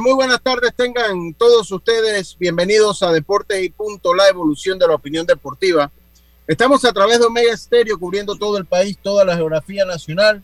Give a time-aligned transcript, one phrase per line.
[0.00, 2.36] Muy buenas tardes tengan todos ustedes.
[2.38, 5.90] Bienvenidos a Deportes y Punto, la evolución de la opinión deportiva.
[6.46, 10.42] Estamos a través de Omega Estéreo cubriendo todo el país, toda la geografía nacional.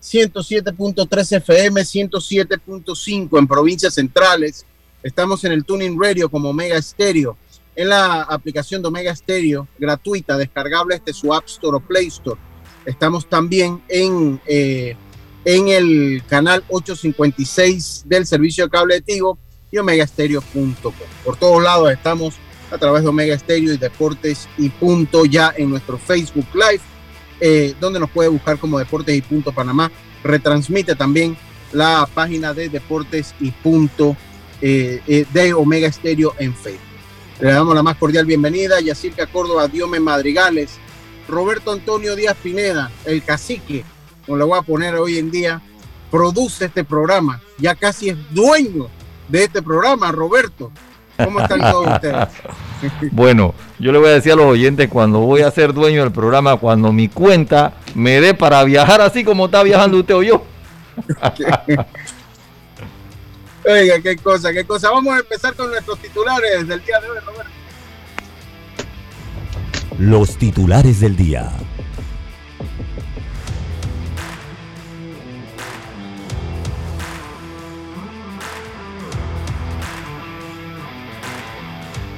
[0.00, 4.64] 107.3 FM, 107.5 en provincias centrales.
[5.02, 7.36] Estamos en el Tuning Radio como Omega Estéreo,
[7.74, 12.40] en la aplicación de Omega Estéreo gratuita, descargable desde su App Store o Play Store.
[12.86, 14.96] Estamos también en eh,
[15.44, 19.38] en el canal 856 del servicio de cable de Tigo
[19.70, 20.94] y omegastereo.com.
[21.24, 22.34] Por todos lados estamos
[22.70, 26.80] a través de Omega Stereo y Deportes y Punto ya en nuestro Facebook Live,
[27.40, 29.90] eh, donde nos puede buscar como Deportes y Punto Panamá.
[30.22, 31.36] Retransmite también
[31.72, 34.16] la página de Deportes y Punto
[34.60, 36.80] eh, eh, de Omega Stereo en Facebook.
[37.40, 40.78] Le damos la más cordial bienvenida a Yacirca Córdoba, Diome Madrigales,
[41.28, 43.84] Roberto Antonio Díaz Pineda, el cacique,
[44.26, 45.60] como le voy a poner hoy en día,
[46.10, 47.40] produce este programa.
[47.58, 48.88] Ya casi es dueño
[49.28, 50.70] de este programa, Roberto.
[51.16, 52.28] ¿Cómo están todos ustedes?
[53.12, 56.12] Bueno, yo le voy a decir a los oyentes cuando voy a ser dueño del
[56.12, 60.44] programa, cuando mi cuenta me dé para viajar así como está viajando usted o yo.
[63.66, 64.90] Oiga, qué cosa, qué cosa.
[64.90, 67.50] Vamos a empezar con nuestros titulares del día de hoy, Roberto.
[69.98, 71.50] Los titulares del día.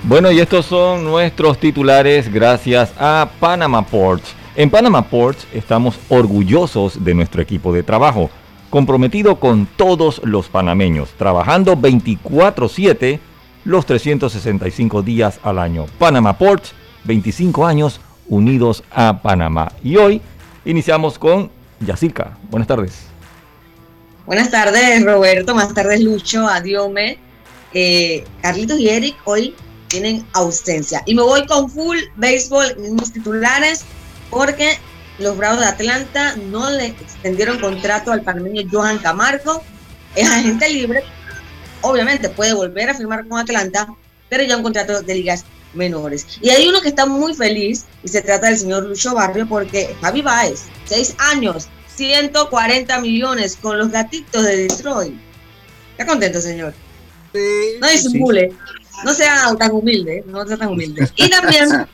[0.09, 4.37] Bueno, y estos son nuestros titulares gracias a Panama Ports.
[4.55, 8.31] En Panama Ports estamos orgullosos de nuestro equipo de trabajo,
[8.71, 13.19] comprometido con todos los panameños, trabajando 24/7
[13.65, 15.87] los 365 días al año.
[15.99, 16.73] Panama Ports,
[17.03, 19.73] 25 años unidos a Panamá.
[19.83, 20.23] Y hoy
[20.65, 21.51] iniciamos con
[21.81, 22.39] Yacirca.
[22.49, 23.09] Buenas tardes.
[24.25, 25.53] Buenas tardes, Roberto.
[25.53, 26.47] Buenas tardes, Lucho.
[26.47, 27.19] Adiome.
[27.75, 29.53] Eh, Carlitos y Eric hoy
[29.89, 31.03] tienen ausencia.
[31.07, 33.85] Y me voy con full béisbol, mismos titulares,
[34.31, 34.79] porque
[35.19, 39.63] los Bravos de Atlanta no le extendieron contrato al panameño Johan Camargo.
[40.15, 41.05] Es agente libre.
[41.83, 43.87] Obviamente puede volver a firmar con Atlanta,
[44.29, 46.27] pero ya un contrato de ligas menores.
[46.41, 49.95] Y hay uno que está muy feliz y se trata del señor Lucho Barrio porque
[50.01, 55.15] Javi Baez, seis años, 140 millones con los gatitos de Detroit.
[55.93, 56.75] ¿Está contento, señor?
[57.33, 58.53] Sí, No disimule,
[59.05, 61.09] no sea tan humilde, no sea tan humilde.
[61.17, 61.87] Y también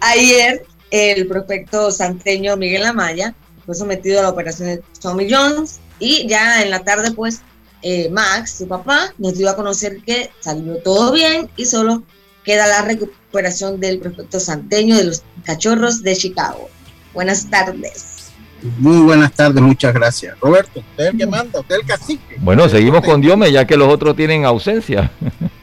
[0.00, 3.34] ayer el prospecto santeño Miguel Amaya
[3.66, 7.42] fue sometido a la operación de Tommy Jones y ya en la tarde pues
[7.82, 12.02] eh, Max, su papá, nos dio a conocer que salió todo bien y solo
[12.44, 16.68] queda la recuperación del prospecto santeño de los cachorros de Chicago.
[17.14, 18.32] Buenas tardes.
[18.78, 20.38] Muy buenas tardes, muchas gracias.
[20.40, 22.36] Roberto, usted es el que manda, usted es el cacique.
[22.38, 25.12] Bueno, seguimos con Diome ya que los otros tienen ausencia.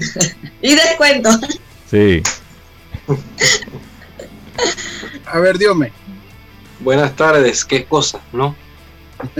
[0.62, 1.30] Y descuento.
[1.90, 2.22] Sí.
[5.26, 5.92] A ver, Diome.
[6.80, 8.54] Buenas tardes, qué cosa, ¿no?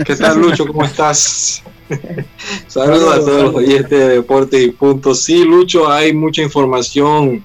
[0.05, 0.67] ¿Qué tal, Lucho?
[0.67, 1.63] ¿Cómo estás?
[2.67, 5.15] Saludos a todos los oyentes de Deportes y Punto.
[5.15, 7.43] Sí, Lucho, hay mucha información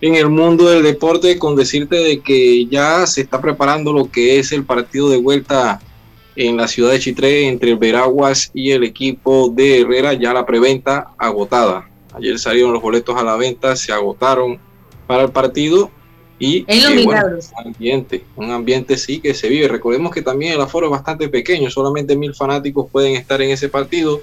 [0.00, 4.38] en el mundo del deporte con decirte de que ya se está preparando lo que
[4.38, 5.80] es el partido de vuelta
[6.34, 10.44] en la ciudad de Chitré entre el Veraguas y el equipo de Herrera, ya la
[10.44, 11.88] preventa agotada.
[12.16, 14.58] Ayer salieron los boletos a la venta, se agotaron
[15.06, 15.90] para el partido
[16.38, 16.64] y
[17.04, 17.14] un
[17.64, 19.68] ambiente, un ambiente sí que se vive.
[19.68, 23.68] Recordemos que también el aforo es bastante pequeño, solamente mil fanáticos pueden estar en ese
[23.68, 24.20] partido.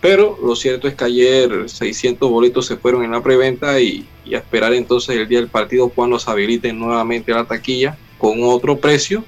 [0.00, 4.34] Pero lo cierto es que ayer 600 boletos se fueron en la preventa y, y
[4.34, 8.76] a esperar entonces el día del partido cuando se habiliten nuevamente la taquilla con otro
[8.78, 9.24] precio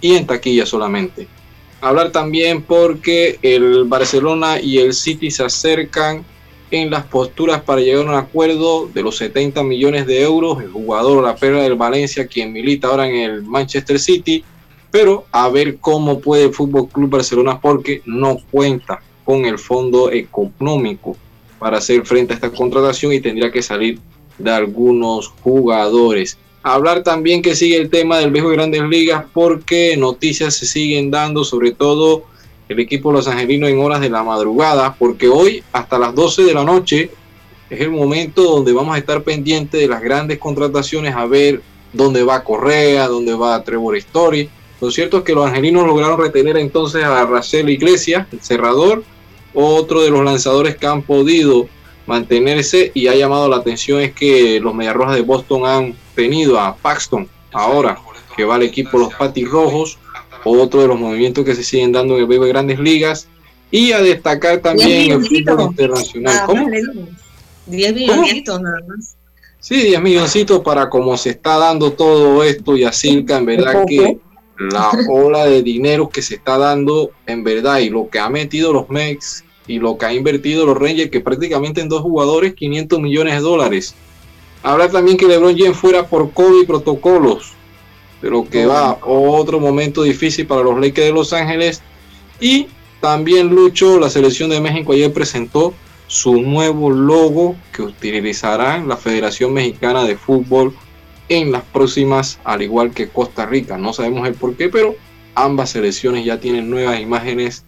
[0.00, 1.26] y en taquilla solamente.
[1.80, 6.24] Hablar también porque el Barcelona y el City se acercan
[6.70, 10.62] en las posturas para llegar a un acuerdo de los 70 millones de euros.
[10.62, 14.44] El jugador, la perla del Valencia, quien milita ahora en el Manchester City,
[14.90, 20.10] pero a ver cómo puede el Fútbol Club Barcelona porque no cuenta con el fondo
[20.10, 21.16] económico
[21.58, 23.98] para hacer frente a esta contratación y tendría que salir
[24.38, 26.38] de algunos jugadores.
[26.62, 31.10] Hablar también que sigue el tema del viejo de Grandes Ligas porque noticias se siguen
[31.10, 32.24] dando, sobre todo
[32.70, 36.54] el equipo Los Angelinos en horas de la madrugada, porque hoy hasta las 12 de
[36.54, 37.10] la noche
[37.68, 41.62] es el momento donde vamos a estar pendientes de las grandes contrataciones, a ver
[41.92, 44.48] dónde va Correa, dónde va Trevor Story.
[44.80, 49.02] Lo cierto es que los angelinos lograron retener entonces a Rachel Iglesias, el cerrador,
[49.52, 51.66] otro de los lanzadores que han podido
[52.06, 56.76] mantenerse y ha llamado la atención es que los Mediarrojas de Boston han tenido a
[56.76, 57.98] Paxton ahora
[58.36, 59.98] que va al equipo los Patis Rojos
[60.44, 63.28] otro de los movimientos que se siguen dando en el béisbol de grandes ligas.
[63.70, 66.42] Y a destacar también el fútbol internacional.
[66.46, 66.68] ¿Cómo?
[67.66, 69.16] 10 milloncitos nada más.
[69.60, 74.18] Sí, 10 milloncitos para cómo se está dando todo esto y así en verdad que
[74.58, 78.72] la ola de dinero que se está dando en verdad y lo que ha metido
[78.72, 83.00] los Mex y lo que ha invertido los Rangers, que prácticamente en dos jugadores 500
[83.00, 83.94] millones de dólares.
[84.62, 87.52] Hablar también que LeBron James fuera por COVID protocolos
[88.22, 91.82] de lo que va otro momento difícil para los Lakers de Los Ángeles.
[92.38, 92.68] Y
[93.00, 95.74] también Lucho, la selección de México ayer presentó
[96.06, 100.74] su nuevo logo que utilizará la Federación Mexicana de Fútbol
[101.28, 103.78] en las próximas, al igual que Costa Rica.
[103.78, 104.96] No sabemos el por qué, pero
[105.34, 107.64] ambas selecciones ya tienen nuevas imágenes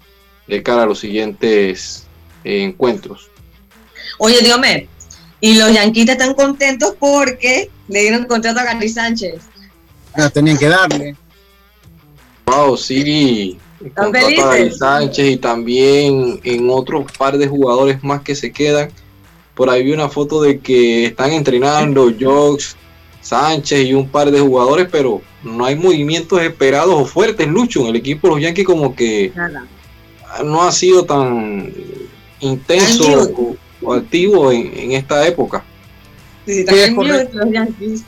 [0.48, 2.06] de cara a los siguientes
[2.44, 3.30] eh, encuentros.
[4.18, 4.88] Oye, dígame,
[5.40, 9.51] y los yanquitas están contentos porque le dieron contrato a Gary Sánchez
[10.32, 11.16] tenían que darle.
[12.46, 13.58] Wow, sí.
[13.94, 14.12] Con
[14.72, 18.90] Sánchez y también en otro par de jugadores más que se quedan.
[19.54, 22.76] Por ahí vi una foto de que están entrenando Jokes,
[23.20, 27.88] Sánchez y un par de jugadores, pero no hay movimientos esperados o fuertes, Lucho, en
[27.88, 29.32] el equipo de los Yankees como que
[30.44, 31.72] no ha sido tan
[32.40, 35.64] intenso o, activo en, esta época.
[36.46, 38.04] Sí, los Yankees.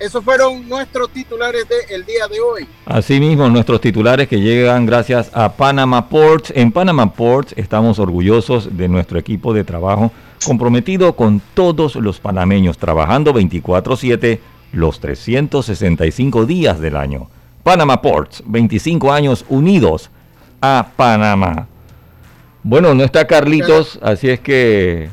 [0.00, 2.66] Esos fueron nuestros titulares del día de hoy.
[2.86, 6.54] Asimismo, nuestros titulares que llegan gracias a Panama Ports.
[6.56, 10.10] En Panama Ports estamos orgullosos de nuestro equipo de trabajo
[10.42, 14.40] comprometido con todos los panameños, trabajando 24/7
[14.72, 17.28] los 365 días del año.
[17.62, 20.08] Panama Ports, 25 años unidos
[20.62, 21.68] a Panamá.
[22.62, 25.10] Bueno, no está Carlitos, así es que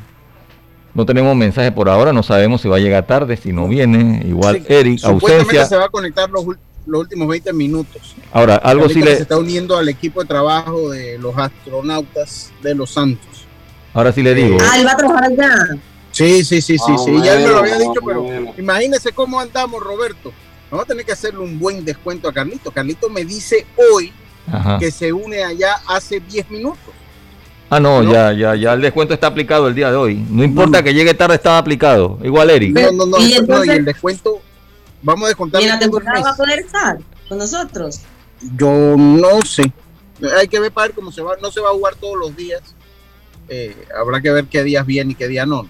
[0.98, 4.24] no tenemos mensaje por ahora, no sabemos si va a llegar tarde, si no viene.
[4.27, 5.63] Igual Eric, ausencia.
[5.68, 6.44] se va a conectar los,
[6.88, 8.16] últimos 20 minutos.
[8.34, 9.16] Ahora, algo sí le...
[9.16, 13.46] Se está uniendo al equipo de trabajo de los astronautas de los Santos.
[13.94, 14.58] Ahora sí le digo.
[14.60, 15.77] Ah, él va a trabajar allá.
[16.10, 17.22] Sí, sí, sí, sí, sí.
[17.24, 18.25] Ya me lo había dicho, pero
[18.58, 20.34] imagínese cómo andamos, Roberto.
[20.72, 22.72] Vamos a tener que hacerle un buen descuento a Carlito.
[22.72, 24.12] Carlito me dice hoy
[24.80, 26.92] que se une allá hace 10 minutos.
[27.69, 30.15] Ah, no, ya, ya, ya el descuento está aplicado el día de hoy.
[30.29, 32.17] No importa que llegue tarde, está aplicado.
[32.24, 32.74] Igual, Eric.
[32.74, 33.33] No, no, no, ¿Y,
[33.69, 34.41] el descuento,
[35.01, 35.62] vamos a descontar.
[35.62, 36.97] ¿Y en la temporada va a poder estar
[37.27, 38.01] con nosotros?
[38.55, 39.71] Yo no sé.
[40.39, 41.36] Hay que ver para ver cómo se va.
[41.41, 42.62] No se va a jugar todos los días.
[43.50, 45.67] Eh, habrá que ver qué días viene y qué días no.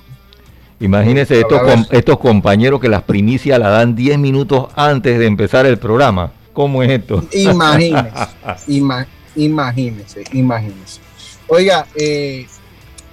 [0.79, 5.79] Imagínense estos, estos compañeros que las primicias la dan 10 minutos antes de empezar el
[5.79, 6.31] programa.
[6.53, 7.23] ¿Cómo es esto?
[7.31, 8.09] Imagínese,
[9.35, 11.06] imagínese, imagínese.
[11.47, 12.45] Oiga, eh,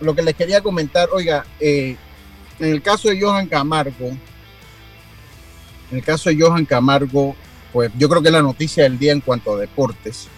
[0.00, 1.96] lo que les quería comentar, oiga, eh,
[2.58, 4.08] en el caso de Johan Camargo,
[5.90, 7.36] en el caso de Johan Camargo,
[7.72, 10.28] pues yo creo que la noticia del día en cuanto a deportes,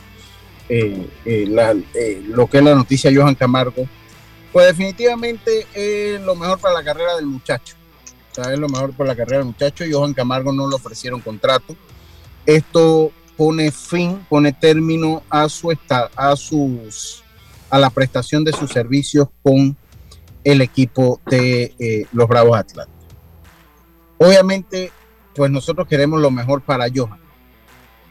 [0.68, 1.06] eh,
[2.28, 3.86] lo que es la noticia de Johan Camargo,
[4.52, 7.76] pues definitivamente es lo mejor para la carrera del muchacho.
[8.36, 9.84] Es lo mejor para la carrera del muchacho.
[9.90, 11.74] Johan Camargo no le ofrecieron contrato.
[12.44, 15.74] Esto pone fin, pone término a, su
[16.16, 17.22] a sus
[17.70, 19.76] a la prestación de sus servicios con
[20.44, 22.92] el equipo de eh, los Bravos Atlanta.
[24.18, 24.92] Obviamente,
[25.34, 27.20] pues nosotros queremos lo mejor para Johan.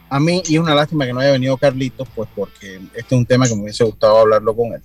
[0.08, 3.18] A mí, y es una lástima que no haya venido Carlitos, pues porque este es
[3.18, 4.82] un tema que me hubiese gustado hablarlo con él.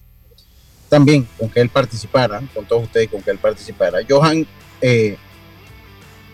[0.90, 4.00] También con que él participara, con todos ustedes, con que él participara.
[4.10, 4.48] Johan,
[4.82, 5.18] eh,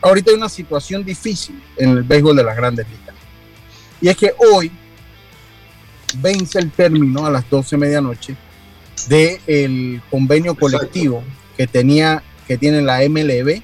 [0.02, 3.16] ahorita hay una situación difícil en el béisbol de las grandes ligas.
[4.00, 4.72] Y es que hoy
[6.16, 8.36] vence el término a las 12 de medianoche
[9.08, 11.24] del convenio colectivo
[11.56, 13.62] que tenía que tiene la MLB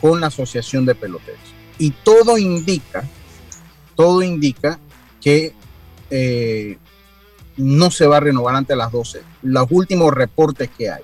[0.00, 1.40] con la Asociación de Peloteros.
[1.78, 3.04] Y todo indica,
[3.94, 4.78] todo indica
[5.20, 5.54] que
[6.10, 6.76] eh,
[7.56, 9.22] no se va a renovar antes de las 12.
[9.42, 11.02] Los últimos reportes que hay,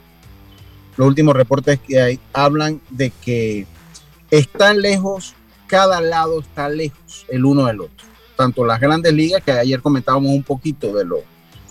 [0.97, 3.66] los últimos reportes que hay hablan de que
[4.30, 5.35] están lejos,
[5.66, 8.09] cada lado está lejos el uno del otro.
[8.40, 11.18] Tanto las grandes ligas, que ayer comentábamos un poquito de, lo,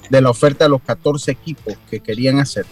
[0.08, 2.64] de la oferta de los 14 equipos que querían hacer,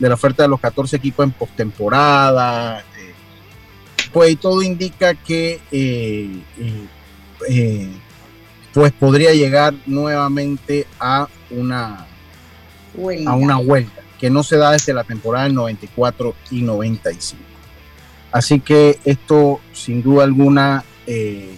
[0.00, 3.14] de la oferta de los 14 equipos en postemporada, eh,
[4.12, 6.42] pues todo indica que eh,
[7.48, 7.88] eh,
[8.74, 12.04] pues podría llegar nuevamente a una,
[13.26, 17.40] a una huelga que no se da desde la temporada del 94 y 95.
[18.32, 21.48] Así que esto, sin duda alguna, eh,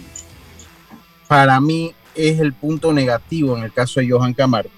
[1.31, 4.69] para mí es el punto negativo en el caso de Johan Camargo.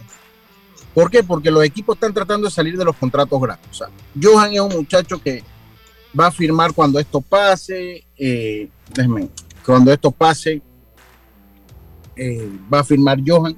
[0.94, 1.24] ¿Por qué?
[1.24, 3.82] Porque los equipos están tratando de salir de los contratos grandes.
[4.22, 5.44] Johan es un muchacho que
[6.18, 8.70] va a firmar cuando esto pase, eh,
[9.66, 10.62] cuando esto pase,
[12.16, 13.58] eh, va a firmar Johan,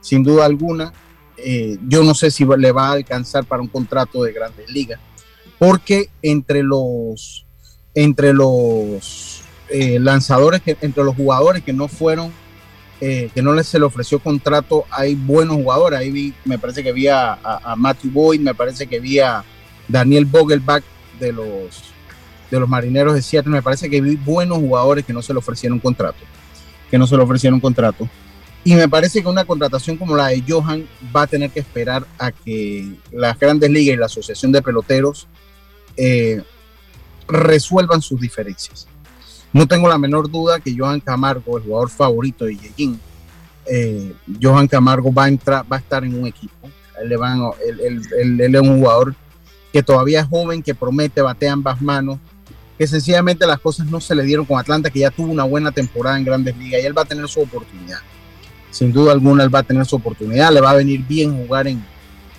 [0.00, 0.92] sin duda alguna.
[1.86, 4.98] yo no sé si le va a alcanzar para un contrato de grandes ligas,
[5.60, 7.46] porque entre los
[7.94, 12.32] entre los eh, lanzadores, que, entre los jugadores que no fueron,
[13.00, 15.98] eh, que no les se le ofreció contrato, hay buenos jugadores.
[15.98, 17.38] Ahí vi, me parece que vi a,
[17.76, 19.44] Matthew Boyd, me parece que vi a
[19.88, 20.82] Daniel Vogelbach
[21.20, 21.82] de los,
[22.50, 23.52] de los marineros de Seattle.
[23.52, 26.18] Me parece que vi buenos jugadores que no se le ofrecieron contrato,
[26.90, 28.08] que no se ofrecieron contrato.
[28.64, 32.04] Y me parece que una contratación como la de Johan va a tener que esperar
[32.18, 35.28] a que las grandes ligas y la Asociación de Peloteros
[35.96, 36.42] eh,
[37.28, 38.88] resuelvan sus diferencias.
[39.56, 43.00] No tengo la menor duda que Johan Camargo, el jugador favorito de Yeyin,
[43.64, 46.68] eh, Johan Camargo va a, entrar, va a estar en un equipo.
[47.02, 47.10] Él,
[48.18, 49.14] él, es un jugador
[49.72, 52.18] que todavía es joven, que promete, batea ambas manos,
[52.76, 55.72] que sencillamente las cosas no se le dieron con Atlanta, que ya tuvo una buena
[55.72, 58.00] temporada en grandes ligas y él va a tener su oportunidad.
[58.70, 61.66] Sin duda alguna, él va a tener su oportunidad, le va a venir bien jugar
[61.66, 61.82] en,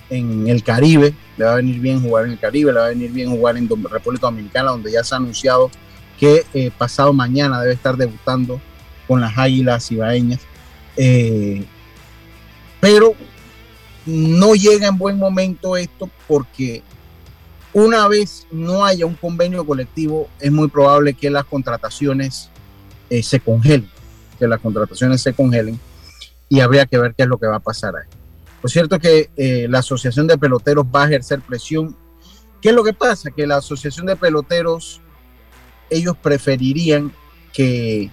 [0.08, 2.90] en el Caribe, le va a venir bien jugar en el Caribe, le va a
[2.90, 5.68] venir bien jugar en República Dominicana, donde ya se ha anunciado
[6.18, 8.60] que eh, pasado mañana debe estar debutando
[9.06, 10.40] con las Águilas Ibaeñas.
[10.96, 11.64] Eh,
[12.80, 13.14] pero
[14.06, 16.82] no llega en buen momento esto porque
[17.72, 22.50] una vez no haya un convenio colectivo, es muy probable que las contrataciones
[23.10, 23.88] eh, se congelen,
[24.38, 25.78] que las contrataciones se congelen
[26.48, 28.08] y habría que ver qué es lo que va a pasar ahí.
[28.60, 31.96] Por cierto que eh, la Asociación de Peloteros va a ejercer presión.
[32.60, 33.30] ¿Qué es lo que pasa?
[33.30, 35.00] Que la Asociación de Peloteros,
[35.90, 37.12] ellos preferirían
[37.52, 38.10] que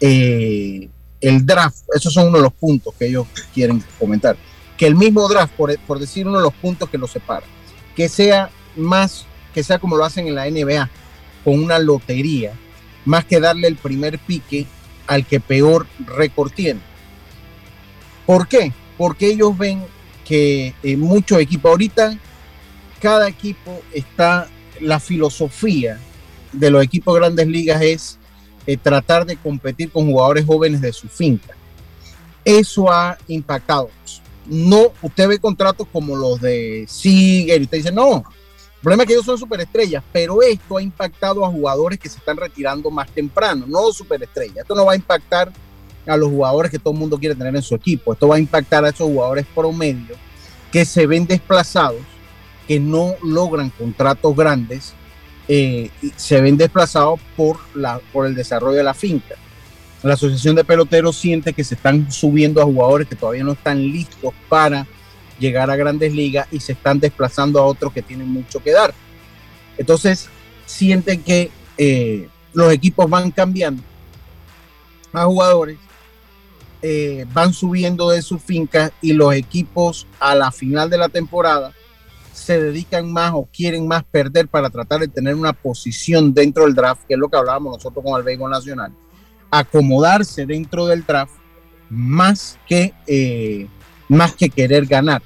[0.00, 0.88] eh,
[1.20, 4.36] el draft, esos son uno de los puntos que ellos quieren comentar,
[4.76, 7.46] que el mismo draft, por, por decir uno de los puntos que lo separa,
[7.94, 10.88] que sea más, que sea como lo hacen en la NBA,
[11.44, 12.52] con una lotería,
[13.04, 14.66] más que darle el primer pique
[15.06, 16.80] al que peor récord tiene.
[18.26, 18.72] ¿Por qué?
[19.00, 19.82] porque ellos ven
[20.26, 22.18] que en muchos equipos ahorita,
[23.00, 24.46] cada equipo está,
[24.78, 25.98] la filosofía
[26.52, 28.18] de los equipos grandes ligas es
[28.66, 31.54] eh, tratar de competir con jugadores jóvenes de su finca.
[32.44, 33.90] Eso ha impactado.
[34.46, 38.24] No, usted ve contratos como los de Seager y usted dice, no,
[38.80, 42.18] el problema es que ellos son superestrellas, pero esto ha impactado a jugadores que se
[42.18, 44.58] están retirando más temprano, no superestrellas.
[44.58, 45.52] Esto no va a impactar
[46.06, 48.12] a los jugadores que todo el mundo quiere tener en su equipo.
[48.12, 50.16] Esto va a impactar a esos jugadores promedio
[50.72, 52.00] que se ven desplazados,
[52.66, 54.94] que no logran contratos grandes,
[55.52, 59.34] eh, se ven desplazados por, la, por el desarrollo de la finca.
[60.04, 63.82] La Asociación de Peloteros siente que se están subiendo a jugadores que todavía no están
[63.82, 64.86] listos para
[65.40, 68.94] llegar a grandes ligas y se están desplazando a otros que tienen mucho que dar.
[69.76, 70.28] Entonces,
[70.66, 73.82] sienten que eh, los equipos van cambiando
[75.12, 75.78] a jugadores
[76.80, 81.74] eh, van subiendo de su finca y los equipos a la final de la temporada
[82.40, 86.74] se dedican más o quieren más perder para tratar de tener una posición dentro del
[86.74, 88.92] draft, que es lo que hablábamos nosotros con el béisbol nacional,
[89.50, 91.34] acomodarse dentro del draft
[91.90, 93.66] más que, eh,
[94.08, 95.22] más que querer ganar.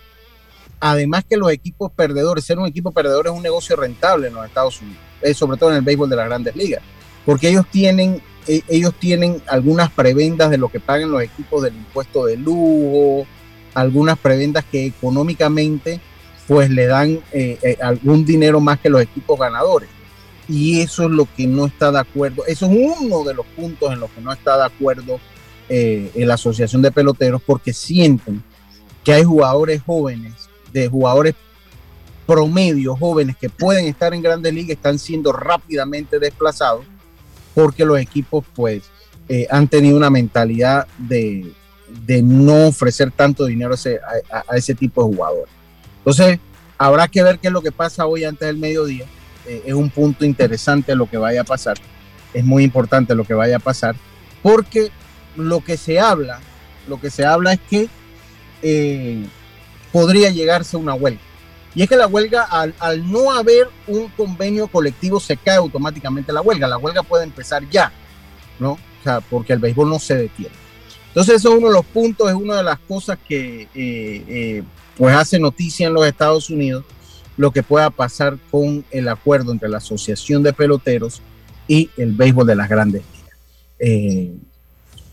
[0.80, 4.44] Además que los equipos perdedores, ser un equipo perdedor es un negocio rentable en los
[4.44, 6.83] Estados Unidos, eh, sobre todo en el béisbol de las grandes ligas,
[7.25, 11.76] porque ellos tienen, eh, ellos tienen algunas prebendas de lo que pagan los equipos del
[11.76, 13.25] impuesto de lujo,
[13.73, 16.00] algunas prebendas que económicamente
[16.46, 19.88] pues le dan eh, algún dinero más que los equipos ganadores.
[20.48, 23.92] Y eso es lo que no está de acuerdo, eso es uno de los puntos
[23.92, 25.18] en los que no está de acuerdo
[25.66, 28.42] en la Asociación de Peloteros, porque sienten
[29.02, 30.34] que hay jugadores jóvenes
[30.70, 31.34] de jugadores
[32.26, 36.84] promedio jóvenes que pueden estar en grandes ligas están siendo rápidamente desplazados
[37.54, 38.82] porque los equipos pues
[39.28, 41.52] eh, han tenido una mentalidad de,
[42.22, 45.52] no ofrecer tanto dinero a a, ese, tipo de jugadores.
[46.04, 46.38] Entonces,
[46.76, 49.06] habrá que ver qué es lo que pasa hoy antes del mediodía.
[49.46, 51.78] Eh, es un punto interesante lo que vaya a pasar.
[52.34, 53.96] Es muy importante lo que vaya a pasar
[54.42, 54.90] porque
[55.37, 56.38] lo que se habla,
[56.87, 57.88] lo que se habla es que
[58.61, 59.25] eh,
[59.90, 61.23] podría llegarse una huelga.
[61.75, 66.42] Y es que la huelga, al, no haber un convenio colectivo, se cae automáticamente la
[66.42, 66.68] huelga.
[66.68, 67.90] La huelga puede empezar ya,
[68.61, 68.73] ¿no?
[68.73, 70.54] O sea, porque el béisbol no se detiene.
[71.08, 74.62] Entonces, eso es uno de los puntos, es una de las cosas que eh,
[74.96, 76.84] pues hace noticia en los Estados Unidos,
[77.36, 81.20] lo que pueda pasar con el acuerdo entre la Asociación de Peloteros
[81.66, 83.38] y el béisbol de las grandes ligas.
[83.78, 84.32] Eh,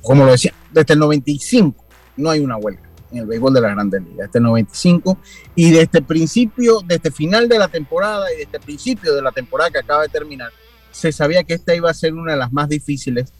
[0.02, 1.84] como lo decía, desde el 95
[2.18, 5.18] no hay una huelga en el béisbol de la Grandes Ligas, este 95,
[5.56, 9.22] y desde el principio, desde el final de la temporada y desde el principio de
[9.22, 10.52] la temporada que acaba de terminar,
[10.92, 13.34] se sabía que esta iba a ser una de las más difíciles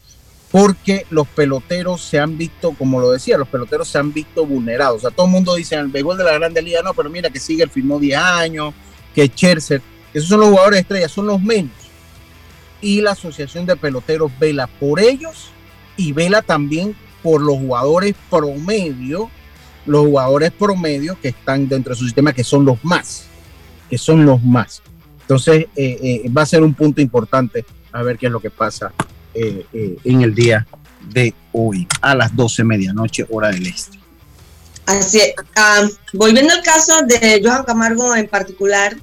[0.52, 4.98] porque los peloteros se han visto, como lo decía, los peloteros se han visto vulnerados.
[4.98, 7.10] O sea, todo el mundo dice en el béisbol de la Grandes Ligas, no, pero
[7.10, 8.74] mira que Siger firmó 10 años,
[9.16, 9.82] que Scherzer,
[10.14, 11.72] esos son los jugadores estrellas, son los menos.
[12.82, 15.52] Y la Asociación de Peloteros vela por ellos
[15.96, 19.30] y vela también por los jugadores promedio
[19.86, 23.26] los jugadores promedio que están dentro de su sistema, que son los más,
[23.90, 24.84] que son los más.
[25.22, 28.52] Entonces, eh, eh, va a ser un punto importante a ver qué es lo que
[28.52, 28.94] pasa
[29.34, 30.68] eh, en el día
[31.10, 34.00] de hoy, a las 12 medianoche, hora del este.
[34.86, 35.34] Así es.
[35.56, 38.96] Ah, volviendo al caso de Johan Camargo en particular,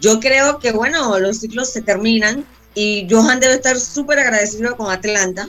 [0.00, 4.90] yo creo que, bueno, los ciclos se terminan y Johan debe estar súper agradecido con
[4.90, 5.48] Atlanta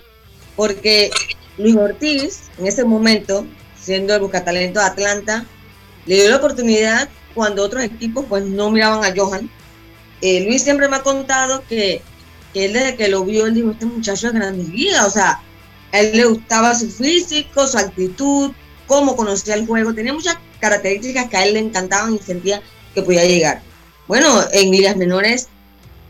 [0.56, 1.10] porque
[1.58, 3.45] Luis Ortiz en ese momento
[3.86, 5.45] siendo el Buscatalento de Atlanta,
[6.08, 9.49] le dio la oportunidad cuando otros equipos pues no miraban a Johan.
[10.21, 12.01] Eh, Luis siempre me ha contado que,
[12.63, 15.41] él desde que lo vio, él dijo, este muchacho es grande vida, o sea,
[15.91, 18.52] a él le gustaba su físico, su actitud,
[18.88, 22.62] cómo conocía el juego, tenía muchas características que a él le encantaban y sentía
[22.94, 23.62] que podía llegar.
[24.08, 25.50] Bueno, en ligas menores,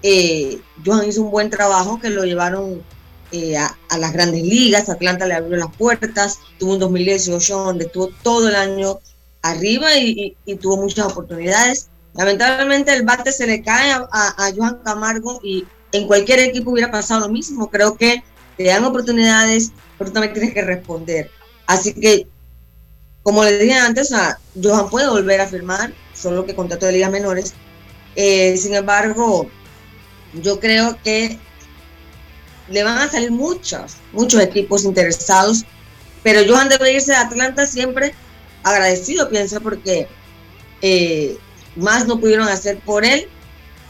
[0.03, 2.83] eh, Johan hizo un buen trabajo que lo llevaron
[3.31, 8.09] eh, a, las grandes ligas, Atlanta le abrió las puertas, tuvo un 2018 donde estuvo
[8.21, 8.99] todo el año
[9.41, 11.89] arriba y, tuvo muchas oportunidades.
[12.13, 17.21] Lamentablemente el bate se le cae a, Johan Camargo y en cualquier equipo hubiera pasado
[17.21, 17.69] lo mismo.
[17.69, 18.23] Creo que
[18.57, 21.31] te dan oportunidades, pero también tienes que responder.
[21.67, 22.27] Así que,
[23.23, 24.13] como le dije antes,
[24.61, 27.53] Johan puede volver a firmar, solo que contrato de ligas menores.
[28.15, 29.49] Eh, sin embargo,
[30.41, 31.39] yo creo que
[32.69, 35.65] le van a salir muchos, muchos equipos interesados,
[36.23, 38.13] pero Johan debe irse de Atlanta siempre
[38.63, 40.07] agradecido, pienso, porque
[40.81, 41.37] eh,
[41.75, 43.27] más no pudieron hacer por él.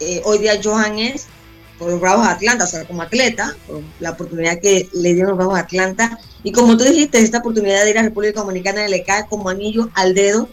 [0.01, 1.27] Eh, hoy día Johan es
[1.77, 5.29] por los Bravos de Atlanta, o sea, como atleta, por la oportunidad que le dieron
[5.29, 6.19] los Bravos de Atlanta.
[6.43, 9.89] Y como tú dijiste, esta oportunidad de ir a República Dominicana le cae como anillo
[9.93, 10.49] al dedo,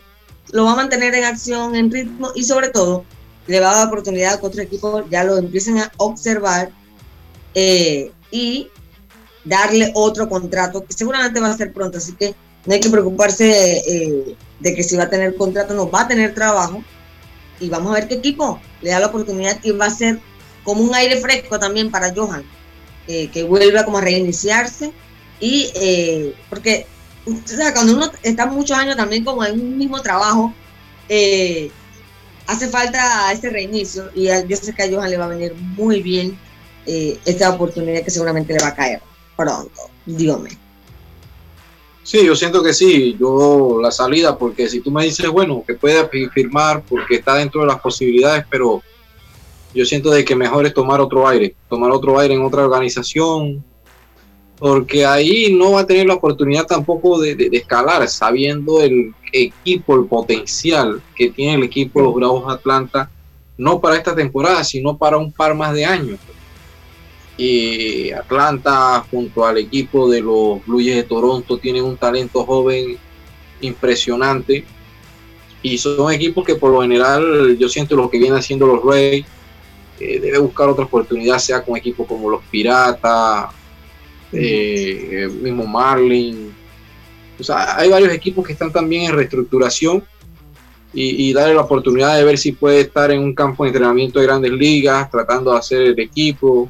[0.50, 3.04] lo va a mantener en acción, en ritmo y sobre todo
[3.46, 6.70] le va a dar oportunidad a que otros equipos ya lo empiecen a observar
[7.54, 8.68] eh, y
[9.44, 13.78] darle otro contrato que seguramente va a ser pronto, así que no hay que preocuparse
[13.78, 16.82] eh, de que si va a tener contrato, no va a tener trabajo
[17.58, 20.20] y vamos a ver qué equipo le da la oportunidad y va a ser
[20.64, 22.44] como un aire fresco también para Johan,
[23.08, 24.92] eh, que vuelva como a reiniciarse
[25.40, 25.72] y
[26.48, 26.86] porque
[27.72, 30.54] cuando uno está muchos años también como en un mismo trabajo,
[32.46, 36.02] hace falta ese reinicio y yo sé que a Johan le va a venir muy
[36.02, 36.38] bien
[36.84, 39.00] eh, esta oportunidad que seguramente le va a caer
[39.36, 39.70] pronto.
[40.04, 40.50] Dígame.
[42.02, 45.74] Sí, yo siento que sí, yo la salida, porque si tú me dices, bueno, que
[45.74, 48.82] puede firmar porque está dentro de las posibilidades, pero
[49.74, 53.64] yo siento de que mejor es tomar otro aire, tomar otro aire en otra organización,
[54.58, 59.96] porque ahí no va a tener la oportunidad tampoco de, de escalar, sabiendo el equipo,
[59.96, 63.10] el potencial que tiene el equipo de los Bravos Atlanta,
[63.56, 66.18] no para esta temporada, sino para un par más de años.
[67.36, 72.98] Y Atlanta junto al equipo de los Blue de Toronto tienen un talento joven
[73.62, 74.64] impresionante
[75.62, 79.24] Y son equipos que por lo general yo siento lo que vienen haciendo los Rays,
[80.00, 83.54] eh, debe buscar otra oportunidad, sea con equipos como los Piratas,
[84.32, 86.52] eh, mismo Marlin.
[87.38, 90.04] O sea, hay varios equipos que están también en reestructuración
[90.94, 94.26] y, darle la oportunidad de ver si puede estar en un campo de entrenamiento de
[94.26, 96.68] grandes ligas, tratando de hacer el equipo,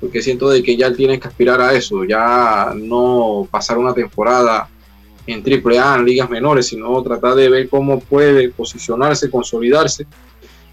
[0.00, 4.68] porque siento de que ya tiene que aspirar a eso, ya no pasar una temporada
[5.26, 10.06] en AAA, en ligas menores, sino tratar de ver cómo puede posicionarse, consolidarse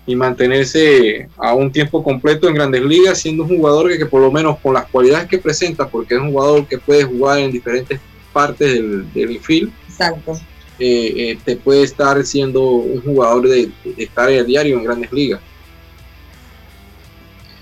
[0.05, 4.31] y mantenerse a un tiempo completo en grandes ligas, siendo un jugador que, por lo
[4.31, 7.99] menos con las cualidades que presenta, porque es un jugador que puede jugar en diferentes
[8.33, 10.39] partes del, del Exacto.
[10.79, 15.39] Eh, eh, te puede estar siendo un jugador de, estar a diario en grandes ligas.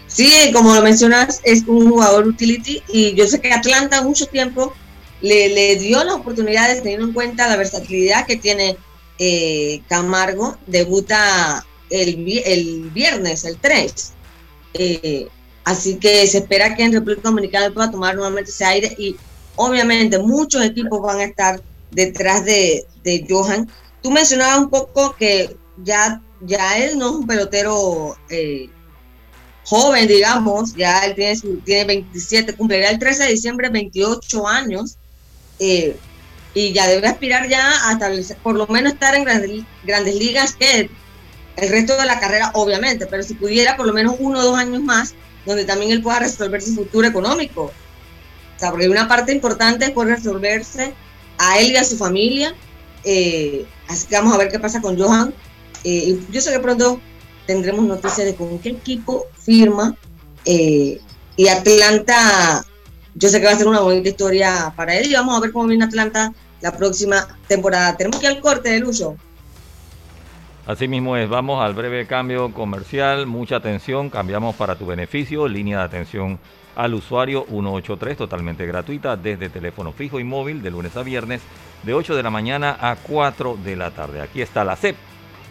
[0.07, 4.73] Sí, como lo mencionas, es un jugador utility y yo sé que Atlanta mucho tiempo
[5.21, 8.77] le, le dio las oportunidades teniendo en cuenta la versatilidad que tiene
[9.19, 10.57] eh, Camargo.
[10.65, 14.13] Debuta el, viernes, el 3.
[15.63, 19.15] así que se espera que en República Dominicana pueda tomar nuevamente ese aire y
[19.55, 22.85] obviamente muchos equipos van a estar detrás de,
[23.27, 23.69] Johan.
[24.01, 28.69] Tú mencionabas un poco que ya, ya él no es un pelotero eh,
[29.65, 34.97] joven, digamos, ya él tiene, tiene 27, cumplirá el 13 de diciembre 28 años
[35.59, 35.95] eh,
[36.53, 38.09] y ya debe aspirar ya hasta
[38.41, 40.89] por lo menos estar en grandes, grandes ligas que
[41.61, 44.57] el resto de la carrera, obviamente, pero si pudiera por lo menos uno o dos
[44.57, 45.13] años más,
[45.45, 47.63] donde también él pueda resolver su futuro económico.
[47.63, 50.93] O sea, porque una parte importante es poder resolverse
[51.37, 52.53] a él y a su familia.
[53.03, 55.33] Eh, así que vamos a ver qué pasa con Johan.
[55.83, 56.99] Eh, yo sé que pronto
[57.47, 59.95] tendremos noticias de con qué equipo firma.
[60.45, 60.99] Eh,
[61.37, 62.65] y Atlanta,
[63.15, 65.51] yo sé que va a ser una bonita historia para él y vamos a ver
[65.51, 67.95] cómo viene Atlanta la próxima temporada.
[67.95, 69.15] Tenemos que ir al corte de Lucho.
[70.69, 75.79] Así mismo es, vamos al breve cambio comercial, mucha atención, cambiamos para tu beneficio, línea
[75.79, 76.37] de atención
[76.75, 81.41] al usuario 183 totalmente gratuita desde teléfono fijo y móvil de lunes a viernes
[81.81, 84.21] de 8 de la mañana a 4 de la tarde.
[84.21, 84.95] Aquí está la CEP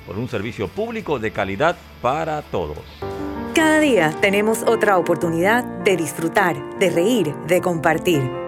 [0.06, 2.78] por un servicio público de calidad para todos.
[3.56, 8.47] Cada día tenemos otra oportunidad de disfrutar, de reír, de compartir.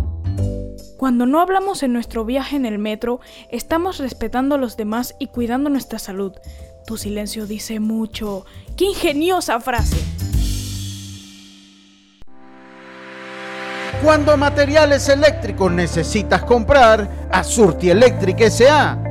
[1.01, 5.25] Cuando no hablamos en nuestro viaje en el metro, estamos respetando a los demás y
[5.25, 6.33] cuidando nuestra salud.
[6.85, 8.45] Tu silencio dice mucho.
[8.77, 9.97] ¡Qué ingeniosa frase!
[14.03, 19.10] Cuando materiales eléctricos necesitas comprar, a Surti Electric S.A.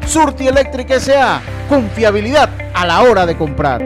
[0.05, 1.41] Surti Electric S.A.
[1.69, 3.81] Confiabilidad a la hora de comprar.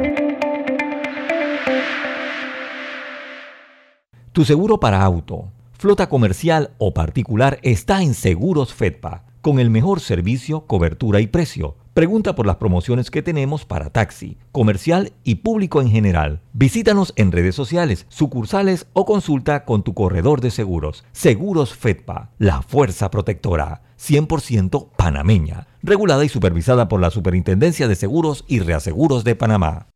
[4.32, 10.00] Tu seguro para auto, flota comercial o particular está en Seguros Fedpa, con el mejor
[10.00, 11.78] servicio, cobertura y precio.
[11.94, 16.42] Pregunta por las promociones que tenemos para taxi, comercial y público en general.
[16.52, 21.06] Visítanos en redes sociales, sucursales o consulta con tu corredor de seguros.
[21.14, 28.44] Seguros Fedpa, la fuerza protectora, 100% panameña, regulada y supervisada por la Superintendencia de Seguros
[28.48, 29.88] y Reaseguros de Panamá.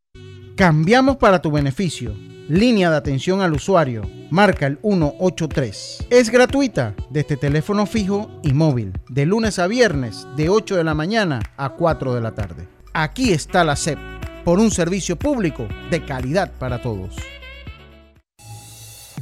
[0.56, 2.14] Cambiamos para tu beneficio.
[2.48, 4.02] Línea de atención al usuario.
[4.30, 6.06] Marca el 183.
[6.10, 8.92] Es gratuita desde teléfono fijo y móvil.
[9.08, 12.68] De lunes a viernes, de 8 de la mañana a 4 de la tarde.
[12.92, 13.98] Aquí está la SEP.
[14.44, 17.16] Por un servicio público de calidad para todos.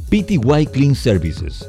[0.08, 1.68] PTY Clean Services.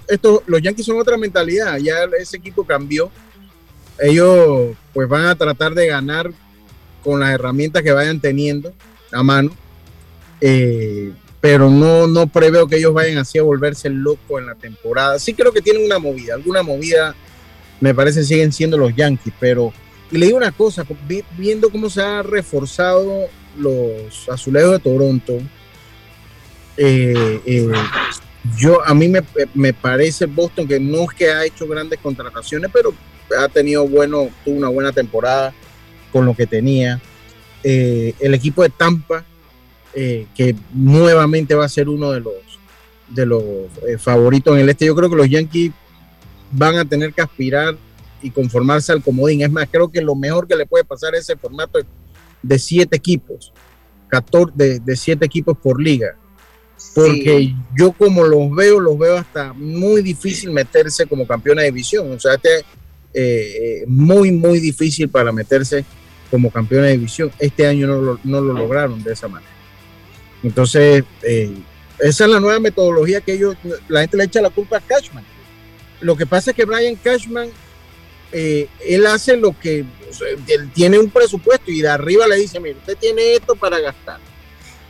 [0.08, 3.10] esto, los Yankees son otra mentalidad, ya ese equipo cambió.
[3.98, 6.30] Ellos pues van a tratar de ganar
[7.02, 8.72] con las herramientas que vayan teniendo
[9.12, 9.50] a mano.
[10.40, 15.18] Eh, pero no, no preveo que ellos vayan así a volverse locos en la temporada.
[15.18, 17.14] Sí creo que tienen una movida, alguna movida
[17.80, 19.72] me parece siguen siendo los Yankees, pero
[20.10, 20.84] y le digo una cosa,
[21.36, 25.38] viendo cómo se han reforzado los azulejos de Toronto,
[26.76, 27.68] eh, eh,
[28.56, 29.22] yo a mí me,
[29.54, 32.92] me, parece Boston que no es que ha hecho grandes contrataciones, pero
[33.38, 35.52] ha tenido bueno, tuvo una buena temporada
[36.12, 37.00] con lo que tenía.
[37.62, 39.24] Eh, el equipo de Tampa,
[39.92, 42.34] que nuevamente va a ser uno de los,
[43.08, 43.44] de los
[43.98, 44.86] favoritos en el este.
[44.86, 45.72] Yo creo que los Yankees
[46.50, 47.76] van a tener que aspirar
[48.22, 49.42] y conformarse al comodín.
[49.42, 51.78] Es más, creo que lo mejor que le puede pasar es ese formato
[52.42, 53.52] de siete equipos,
[54.08, 56.16] 14, de, siete equipos por liga.
[56.94, 62.10] Porque yo como los veo, los veo hasta muy difícil meterse como campeón de división.
[62.10, 62.64] O sea, este
[63.12, 65.84] eh, muy, muy difícil para meterse
[66.30, 67.30] como campeón de división.
[67.38, 69.52] Este año no lo, no lo lograron de esa manera.
[70.42, 71.54] Entonces, eh,
[71.98, 73.56] esa es la nueva metodología que ellos,
[73.88, 75.24] la gente le echa la culpa a Cashman.
[76.00, 77.48] Lo que pasa es que Brian Cashman,
[78.32, 79.84] eh, él hace lo que,
[80.48, 84.18] él tiene un presupuesto y de arriba le dice, mire, usted tiene esto para gastar.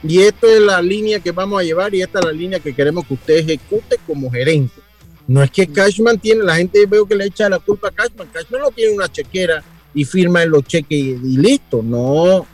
[0.03, 2.75] Y esto es la línea que vamos a llevar y esta es la línea que
[2.75, 4.81] queremos que usted ejecute como gerente.
[5.27, 8.29] No es que Cashman tiene, la gente veo que le echa la culpa a Cashman.
[8.33, 9.62] Cashman no tiene una chequera
[9.94, 11.83] y firma en los cheques y, listo.
[11.83, 12.46] No,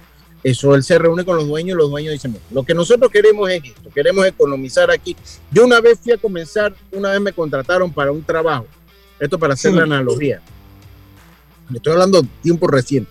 [0.47, 3.51] eso él se reúne con los dueños y los dueños dicen, lo que nosotros queremos
[3.51, 5.17] es esto, queremos economizar aquí.
[5.51, 8.65] Yo una vez fui a comenzar, una vez me contrataron para un trabajo,
[9.19, 10.41] esto para hacer la analogía.
[11.75, 13.11] Estoy hablando de tiempo reciente.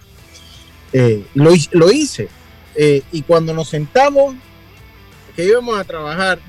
[0.94, 2.30] Eh, lo, lo, hice.
[2.74, 4.34] Eh, y cuando nos sentamos,
[5.36, 6.40] que íbamos a trabajar,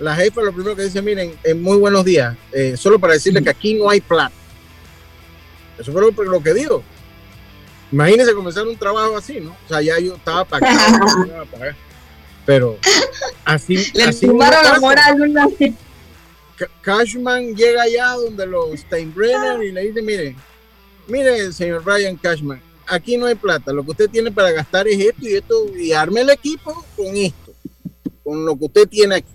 [0.00, 3.50] la jefa lo primero que dice, miren, muy buenos días, eh, solo para decirle que
[3.50, 4.32] aquí no hay plan.
[5.78, 6.82] Eso fue lo, que digo.
[7.92, 9.50] Imagínense comenzar un trabajo así, ¿no?
[9.50, 11.06] O sea, ya yo estaba pagando,
[12.46, 12.78] pero
[13.44, 13.76] así...
[13.94, 15.38] Le así la moral
[16.80, 20.36] Cashman llega allá donde los Steinbrenner y le dice, mire,
[21.08, 24.98] mire, señor Brian Cashman, aquí no hay plata, lo que usted tiene para gastar es
[24.98, 27.52] esto y esto, y arme el equipo con esto,
[28.22, 29.32] con lo que usted tiene aquí.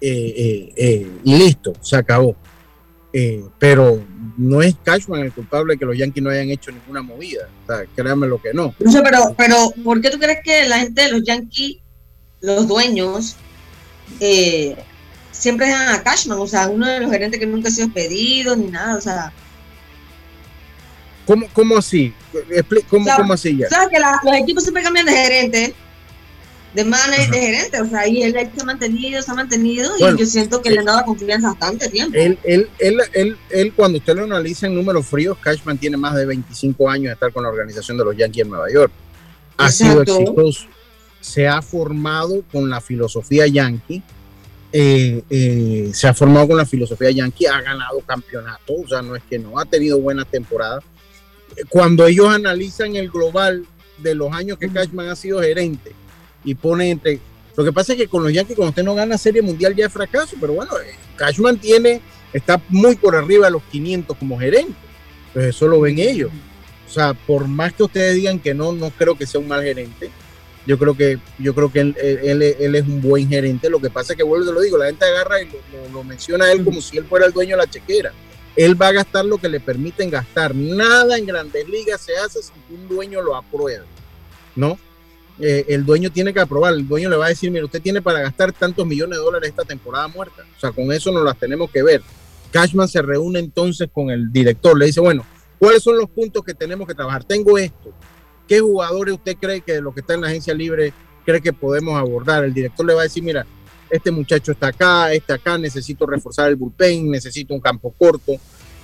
[0.00, 2.36] Eh, eh, eh, y listo, se acabó.
[3.58, 4.02] Pero
[4.36, 7.48] no es Cashman el culpable de que los Yankees no hayan hecho ninguna movida.
[7.64, 8.74] O sea, créanme lo que no.
[8.78, 11.78] Pero, pero, ¿por qué tú crees que la gente de los Yankees,
[12.40, 13.36] los dueños,
[15.32, 16.38] siempre dejan a Cashman?
[16.38, 18.96] O sea, uno de los gerentes que nunca ha sido pedido ni nada.
[18.96, 19.32] O sea.
[21.26, 22.14] ¿Cómo, cómo así?
[22.88, 23.66] ¿Cómo, ¿Cómo así ya?
[23.66, 25.74] O sea, que los equipos siempre cambian de gerente
[26.74, 30.18] de manager, de gerente, o sea, ahí él se ha mantenido, se ha mantenido y
[30.18, 32.16] yo siento que le han dado confianza bastante tiempo.
[32.16, 36.26] Él, él, él, él, cuando usted lo analiza en números fríos, Cashman tiene más de
[36.26, 38.92] 25 años de estar con la organización de los Yankees en Nueva York.
[39.56, 40.66] Ha sido exitoso,
[41.20, 44.02] se ha formado con la filosofía yankee
[44.70, 49.16] eh, eh, se ha formado con la filosofía yankee, ha ganado campeonato, o sea, no
[49.16, 50.84] es que no, ha tenido buenas temporadas.
[51.70, 53.64] Cuando ellos analizan el global
[53.96, 55.92] de los años que Cashman ha sido gerente
[56.48, 57.20] y pone entre...
[57.56, 59.86] Lo que pasa es que con los Yankees, cuando usted no gana Serie Mundial ya
[59.86, 62.00] es fracaso, pero bueno, eh, Cashman tiene,
[62.32, 64.72] está muy por arriba de los 500 como gerente,
[65.34, 66.30] pues eso lo ven ellos.
[66.88, 69.62] O sea, por más que ustedes digan que no, no creo que sea un mal
[69.62, 70.10] gerente.
[70.66, 73.68] Yo creo que, yo creo que él, él, es un buen gerente.
[73.68, 76.04] Lo que pasa es que, vuelvo, te lo digo, la gente agarra y lo, lo,
[76.04, 78.12] menciona a él como si él fuera el dueño de la chequera.
[78.56, 80.54] Él va a gastar lo que le permiten gastar.
[80.54, 83.84] Nada en grandes ligas se hace si un dueño lo aprueba.
[84.56, 84.78] ¿No?
[85.40, 86.74] Eh, el dueño tiene que aprobar.
[86.74, 89.50] El dueño le va a decir, mire, usted tiene para gastar tantos millones de dólares
[89.50, 90.44] esta temporada muerta.
[90.56, 92.02] O sea, con eso nos las tenemos que ver.
[92.50, 94.76] Cashman se reúne entonces con el director.
[94.76, 95.24] Le dice, bueno,
[95.58, 97.24] ¿Cuáles son los puntos que tenemos que trabajar?
[97.24, 97.92] Tengo esto.
[98.46, 100.92] ¿Qué jugadores usted cree que lo que está en la agencia libre
[101.24, 102.44] cree que podemos abordar?
[102.44, 103.44] El director le va a decir, mira,
[103.90, 108.34] este muchacho está acá, este acá, necesito reforzar el bullpen, necesito un campo corto.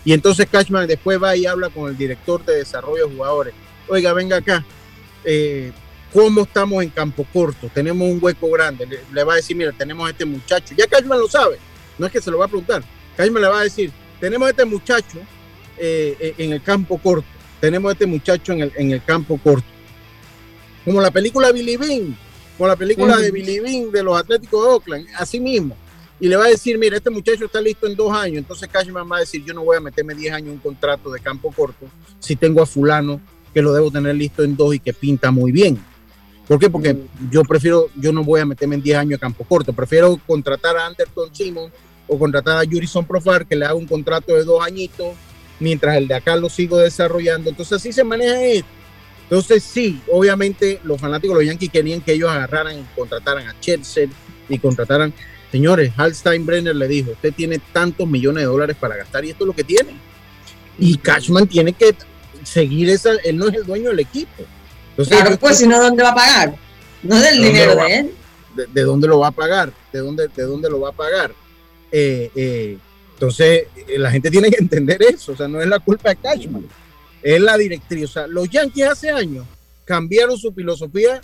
[0.05, 3.55] Y entonces Cashman después va y habla con el director de desarrollo de jugadores.
[3.89, 4.65] Oiga, venga acá.
[5.25, 5.73] Eh,
[6.15, 7.69] ¿Cómo estamos en campo corto?
[7.75, 8.87] Tenemos un hueco grande.
[8.87, 10.73] Le, le, va a decir, mira, tenemos este muchacho.
[10.79, 11.59] Ya Cashman lo sabe.
[11.99, 12.85] No es que se lo va a preguntar.
[13.17, 15.19] Cashman le va a decir, tenemos este muchacho
[15.77, 17.27] eh, en el campo corto.
[17.61, 19.67] Tenemos a este muchacho en el, en el campo corto.
[20.85, 22.17] Como la película Billy Bean,
[22.57, 25.77] como la película de Billy Bean de los Atléticos de Oakland, así mismo.
[26.21, 28.39] Y le va a decir, mira, este muchacho está listo en dos años.
[28.39, 31.11] Entonces Cashman va a decir, yo no voy a meterme 10 años en un contrato
[31.11, 31.87] de campo corto
[32.21, 33.21] si tengo a fulano
[33.53, 35.79] que lo debo tener listo en dos y que pinta muy bien.
[36.47, 36.69] ¿Por qué?
[36.69, 36.97] Porque
[37.31, 39.73] yo prefiero, yo no voy a meterme en 10 años de campo corto.
[39.73, 41.71] Prefiero contratar a Anderson Simon
[42.07, 45.15] o contratar a Jurison Profar que le haga un contrato de dos añitos
[45.59, 47.51] mientras el de acá lo sigo desarrollando.
[47.51, 48.69] Entonces así se maneja esto.
[49.23, 53.59] Entonces sí, obviamente los fanáticos de los Yankees querían que ellos agarraran y contrataran a
[53.59, 54.09] Chelsea
[54.49, 55.15] y contrataran.
[55.51, 59.45] Señores, Hal Steinbrenner le dijo, usted tiene tantos millones de dólares para gastar y esto
[59.45, 59.95] es lo que tiene.
[60.79, 61.95] Y Cashman tiene que
[62.43, 64.45] seguir esa, él no es el dueño del equipo.
[64.97, 66.55] Entonces, claro, pues si no, ¿dónde va a pagar?
[67.03, 68.15] No es del ¿de dinero de él.
[68.55, 69.73] De, de, dónde lo va a pagar?
[69.93, 71.33] ¿De dónde, de dónde lo va a pagar?
[71.91, 72.79] Eh, eh,
[73.15, 76.67] entonces, la gente tiene que entender eso, o sea, no es la culpa de Cashman,
[77.23, 78.05] es la directriz.
[78.05, 79.47] O sea, los Yankees hace años
[79.85, 81.21] cambiaron su filosofía.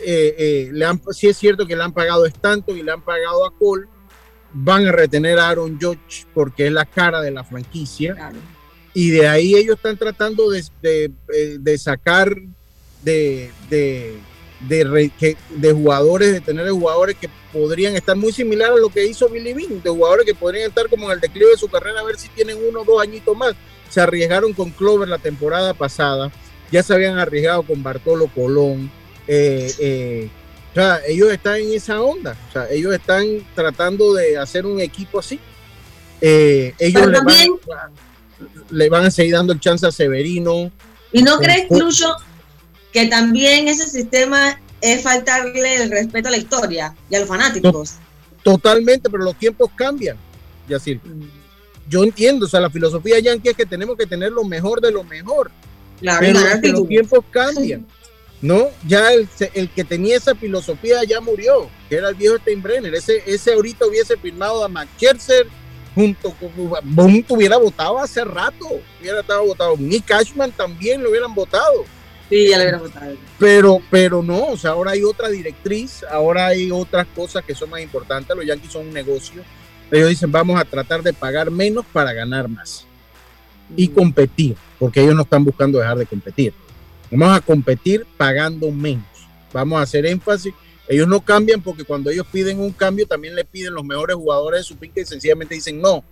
[0.00, 3.02] Eh, eh, le han, sí es cierto que le han pagado tanto y le han
[3.02, 3.86] pagado a Cole.
[4.52, 8.14] Van a retener a Aaron Judge porque es la cara de la franquicia.
[8.14, 8.36] Claro.
[8.94, 12.36] Y de ahí ellos están tratando de, de, de sacar
[13.02, 14.18] de, de,
[14.60, 19.06] de, que, de jugadores, de tener jugadores que podrían estar muy similares a lo que
[19.06, 22.00] hizo Billy Bean, de jugadores que podrían estar como en el declive de su carrera,
[22.00, 23.54] a ver si tienen uno o dos añitos más.
[23.88, 26.30] Se arriesgaron con Clover la temporada pasada,
[26.70, 28.90] ya se habían arriesgado con Bartolo Colón.
[29.26, 30.28] Eh, eh,
[30.72, 34.80] o sea, ellos están en esa onda, o sea, ellos están tratando de hacer un
[34.80, 35.40] equipo así.
[36.20, 37.48] Eh, ellos le van,
[38.70, 40.70] le van, a seguir dando el chance a Severino.
[41.12, 42.14] ¿Y no crees, incluso
[42.92, 47.96] que también ese sistema es faltarle el respeto a la historia y a los fanáticos.
[48.42, 50.16] Totalmente, pero los tiempos cambian,
[50.68, 51.00] Yacir.
[51.88, 54.92] Yo entiendo, o sea, la filosofía yankee es que tenemos que tener lo mejor de
[54.92, 55.50] lo mejor.
[56.00, 56.26] Claro,
[56.60, 57.86] pero los tiempos cambian.
[58.40, 58.68] ¿no?
[58.86, 62.94] Ya el, el, que tenía esa filosofía ya murió, que era el viejo Steinbrenner.
[62.94, 65.46] Ese, ese ahorita hubiese firmado a McCherser
[65.94, 66.50] junto con
[66.84, 68.66] Boom hubiera votado hace rato,
[69.00, 69.76] hubiera estado votado.
[69.76, 71.84] Nick Cashman también lo hubieran votado.
[72.28, 73.16] Sí, ya le hubiera votado.
[73.38, 77.70] Pero, pero no, o sea, ahora hay otra directriz, ahora hay otras cosas que son
[77.70, 78.36] más importantes.
[78.36, 79.42] Los Yankees son un negocio.
[79.90, 82.84] Ellos dicen, vamos a tratar de pagar menos para ganar más.
[83.76, 86.52] Y competir, porque ellos no están buscando dejar de competir.
[87.10, 89.06] Vamos a competir pagando menos.
[89.52, 90.52] Vamos a hacer énfasis.
[90.86, 94.60] Ellos no cambian porque cuando ellos piden un cambio, también le piden los mejores jugadores
[94.60, 96.02] de su pinca y sencillamente dicen no,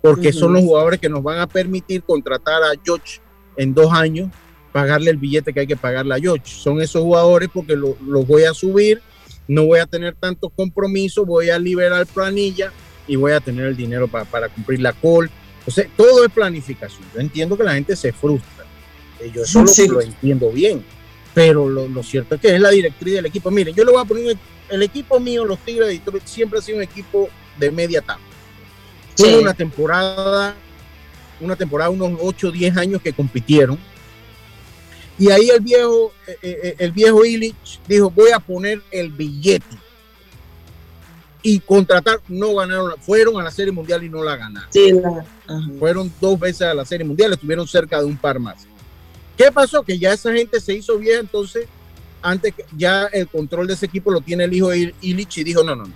[0.00, 0.38] porque uh -huh.
[0.38, 3.20] son los jugadores que nos van a permitir contratar a George
[3.56, 4.30] en dos años
[4.74, 6.46] pagarle el billete que hay que pagarle a George.
[6.46, 9.00] Son esos jugadores porque los lo voy a subir,
[9.46, 12.72] no voy a tener tantos compromisos, voy a liberar planilla
[13.06, 15.30] y voy a tener el dinero para, para cumplir la call.
[15.64, 17.04] O sea, todo es planificación.
[17.14, 18.64] Yo entiendo que la gente se frustra.
[19.32, 20.84] Yo eso lo, lo, entiendo bien.
[21.32, 23.52] Pero lo, lo, cierto es que es la directriz del equipo.
[23.52, 24.36] Miren, yo le voy a poner
[24.70, 27.28] el equipo mío, los Tigres de Detroit, siempre ha sido un equipo
[27.60, 28.26] de media tabla.
[29.16, 29.34] Tuvo sí.
[29.36, 30.56] una temporada,
[31.40, 33.78] una temporada, unos 8 o 10 años que compitieron
[35.18, 39.78] y ahí el viejo, eh, eh, el viejo Illich dijo, voy a poner el billete.
[41.42, 44.68] Y contratar, no ganaron, fueron a la Serie Mundial y no la ganaron.
[44.72, 45.24] Sí, la,
[45.78, 48.66] fueron dos veces a la Serie Mundial, estuvieron cerca de un par más.
[49.36, 49.82] ¿Qué pasó?
[49.82, 51.66] Que ya esa gente se hizo vieja, entonces
[52.22, 55.62] antes ya el control de ese equipo lo tiene el hijo de Illich y dijo,
[55.62, 55.94] no, no, no.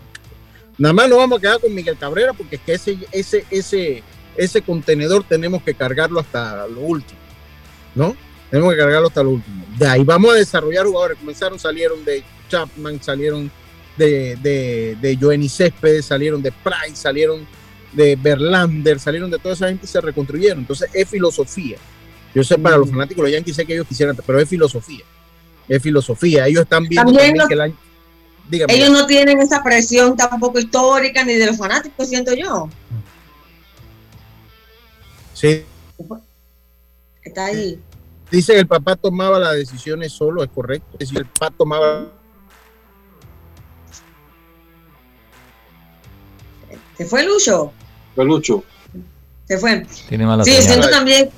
[0.76, 4.02] Nada más nos vamos a quedar con Miguel Cabrera porque es que ese, ese, ese,
[4.36, 7.18] ese contenedor tenemos que cargarlo hasta lo último,
[7.94, 8.14] ¿no?
[8.50, 9.64] Tenemos que cargarlo hasta lo último.
[9.78, 11.18] De ahí vamos a desarrollar jugadores.
[11.18, 13.50] Comenzaron, salieron de Chapman, salieron
[13.96, 17.46] de, de, de Joenny Céspedes, salieron de Price, salieron
[17.92, 20.60] de Berlander, salieron de toda esa gente y se reconstruyeron.
[20.60, 21.78] Entonces es filosofía.
[22.34, 25.04] Yo sé, para los fanáticos de los Yankees sé que ellos quisieran, pero es filosofía.
[25.68, 26.46] Es filosofía.
[26.46, 27.76] Ellos están viendo también, que el año...
[28.68, 32.68] ellos no tienen esa presión tampoco histórica ni de los fanáticos, siento yo.
[35.34, 35.64] Sí.
[37.22, 37.80] Está ahí.
[38.30, 40.88] Dice que el papá tomaba las decisiones solo, es correcto.
[40.94, 42.06] Es decir, el papá tomaba.
[46.96, 47.72] ¿Se fue Lucho?
[48.14, 48.64] Fue Lucho.
[49.46, 49.86] Se fue.
[50.08, 51.30] Tiene mala sí, siento también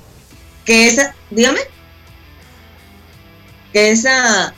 [0.65, 1.61] que esa, dígame,
[3.71, 4.53] que esa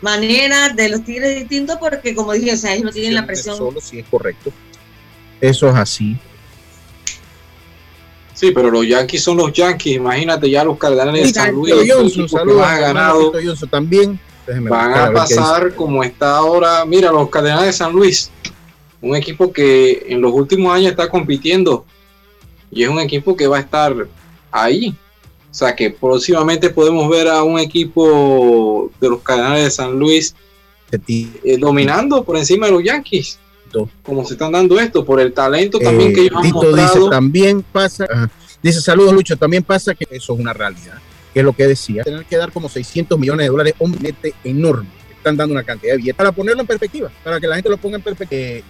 [0.00, 3.26] manera de los Tigres es distinto porque, como dije, o sea, ellos no tienen la
[3.26, 3.56] presión.
[3.56, 4.52] Solo, sí, es correcto.
[5.40, 6.16] Eso es así.
[8.34, 9.96] Sí, pero los Yankees son los Yankees.
[9.96, 11.74] Imagínate ya los Cardenales de San Luis.
[11.88, 14.20] Johnson, saludos, ganado, Johnson, también.
[14.68, 16.84] van a pasar como está ahora.
[16.84, 18.30] Mira, los Cardenales de San Luis,
[19.00, 21.84] un equipo que en los últimos años está compitiendo
[22.70, 23.94] y es un equipo que va a estar
[24.50, 24.96] ahí.
[25.50, 30.34] O sea que próximamente podemos ver a un equipo de los Cardenales de San Luis
[30.90, 33.38] eh, dominando por encima de los Yankees
[34.02, 37.62] como se están dando esto, por el talento también que ellos Tito han dice, también
[37.62, 38.06] pasa,
[38.62, 40.98] dice, saludos Lucho, también pasa que eso es una realidad,
[41.32, 44.34] que es lo que decía, tener que dar como 600 millones de dólares, un nete
[44.44, 47.70] enorme, están dando una cantidad de billetes, para ponerlo en perspectiva, para que la gente
[47.70, 48.66] lo ponga en perspectiva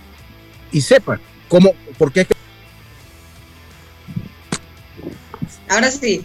[0.73, 2.35] y sepa cómo, por qué es que...
[5.69, 6.25] Ahora sí.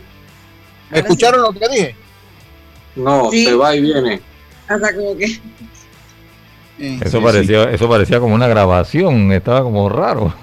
[0.92, 1.96] ¿Escucharon lo que dije?
[2.96, 4.22] No, se va y viene.
[4.68, 5.40] Hasta como que
[6.80, 10.34] eso, parecía, eso parecía como una grabación, estaba como raro.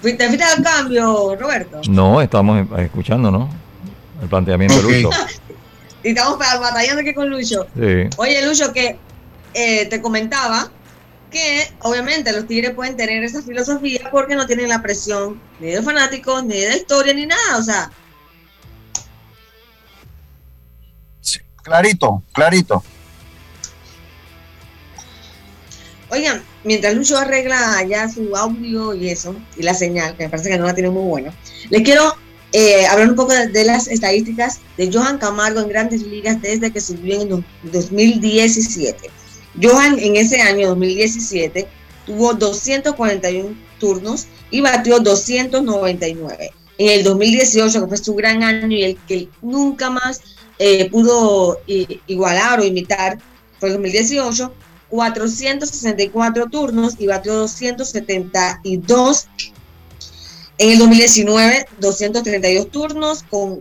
[0.00, 1.80] ¿Fuiste, fuiste al cambio, Roberto?
[1.88, 3.48] No, estamos escuchando, ¿no?
[4.22, 5.10] El planteamiento de Lucho.
[6.02, 7.66] y estamos batallando aquí con Lucho.
[7.74, 8.08] Sí.
[8.16, 8.96] Oye, Lucho, que
[9.54, 10.70] eh, te comentaba
[11.30, 15.82] que obviamente los Tigres pueden tener esa filosofía porque no tienen la presión ni de
[15.82, 17.58] fanáticos, ni de historia, ni nada.
[17.58, 17.90] O sea.
[21.62, 22.82] clarito, clarito.
[26.10, 30.48] Oigan, mientras Lucho arregla ya su audio y eso, y la señal, que me parece
[30.48, 31.34] que no la tiene muy buena,
[31.68, 32.14] les quiero
[32.52, 36.80] eh, hablar un poco de, las estadísticas de Johan Camargo en grandes ligas desde que
[36.80, 39.10] subió en 2017.
[39.62, 41.68] Johan en ese año 2017
[42.06, 46.50] tuvo 241 turnos y batió 299.
[46.78, 50.22] En el 2018, que fue su gran año y el que nunca más
[50.58, 53.18] eh, pudo igualar o imitar,
[53.58, 54.52] fue el 2018,
[54.90, 59.28] 464 turnos y batió 272.
[60.60, 63.60] En el 2019, 232 turnos con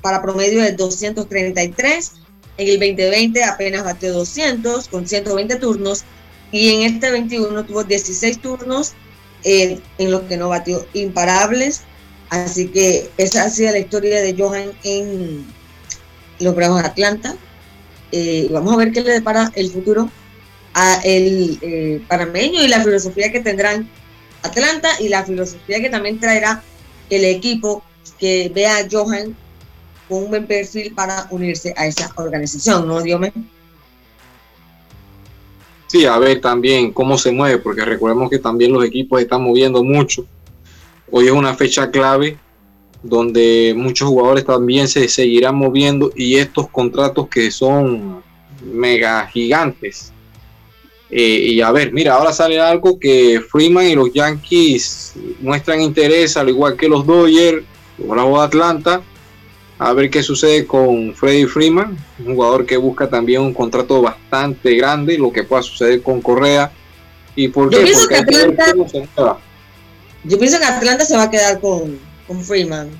[0.00, 2.12] para promedio de 233.
[2.56, 6.04] En el 2020 apenas batió 200 con 120 turnos.
[6.52, 8.92] Y en este 21 tuvo 16 turnos
[9.44, 11.82] eh, en los que no batió imparables.
[12.30, 15.44] Así que esa ha sido la historia de Johan en
[16.38, 17.36] los Bravos de Atlanta.
[18.12, 20.10] Eh, vamos a ver qué le depara el futuro
[20.74, 23.88] a el eh, panameño y la filosofía que tendrán
[24.42, 26.62] Atlanta y la filosofía que también traerá
[27.08, 27.82] el equipo
[28.18, 29.36] que vea a Johan
[30.08, 33.32] con un buen perfil para unirse a esa organización, ¿no, Diome?
[35.86, 39.82] Sí, a ver también cómo se mueve, porque recordemos que también los equipos están moviendo
[39.82, 40.24] mucho.
[41.10, 42.38] Hoy es una fecha clave
[43.02, 48.22] donde muchos jugadores también se seguirán moviendo y estos contratos que son
[48.62, 50.12] mega gigantes
[51.10, 56.36] eh, y a ver, mira, ahora sale algo que Freeman y los Yankees muestran interés,
[56.36, 57.64] al igual que los Dodgers
[58.06, 59.02] o la de Atlanta.
[59.78, 64.74] A ver qué sucede con Freddy Freeman, un jugador que busca también un contrato bastante
[64.76, 66.70] grande, lo que pueda suceder con Correa.
[67.34, 68.74] ¿Y por yo Pienso que Atlanta,
[70.24, 72.90] yo pienso que Atlanta se va a quedar con, con Freeman.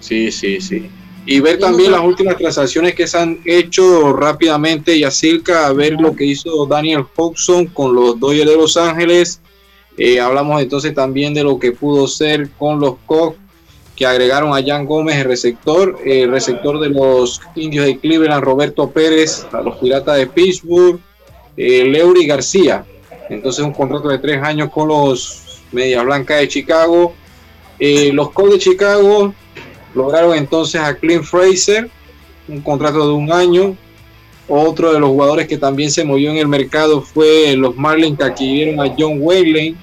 [0.00, 0.90] Sí, sí, sí
[1.26, 5.94] y ver también las últimas transacciones que se han hecho rápidamente y acerca a ver
[6.00, 9.40] lo que hizo Daniel Hobson con los Dodgers de Los Ángeles.
[9.98, 13.36] Eh, hablamos entonces también de lo que pudo ser con los Cox
[13.96, 18.90] que agregaron a Jan Gómez, el receptor, el receptor de los indios de Cleveland, Roberto
[18.90, 21.00] Pérez, a los Piratas de Pittsburgh,
[21.56, 22.84] eh, Leury García.
[23.30, 27.14] Entonces un contrato de tres años con los Medias Blancas de Chicago.
[27.78, 29.34] Eh, los Cubs de Chicago
[29.96, 31.88] Lograron entonces a Clint Fraser,
[32.48, 33.74] un contrato de un año.
[34.46, 38.24] Otro de los jugadores que también se movió en el mercado fue los Marlins que
[38.24, 39.74] adquirieron a John Wayland,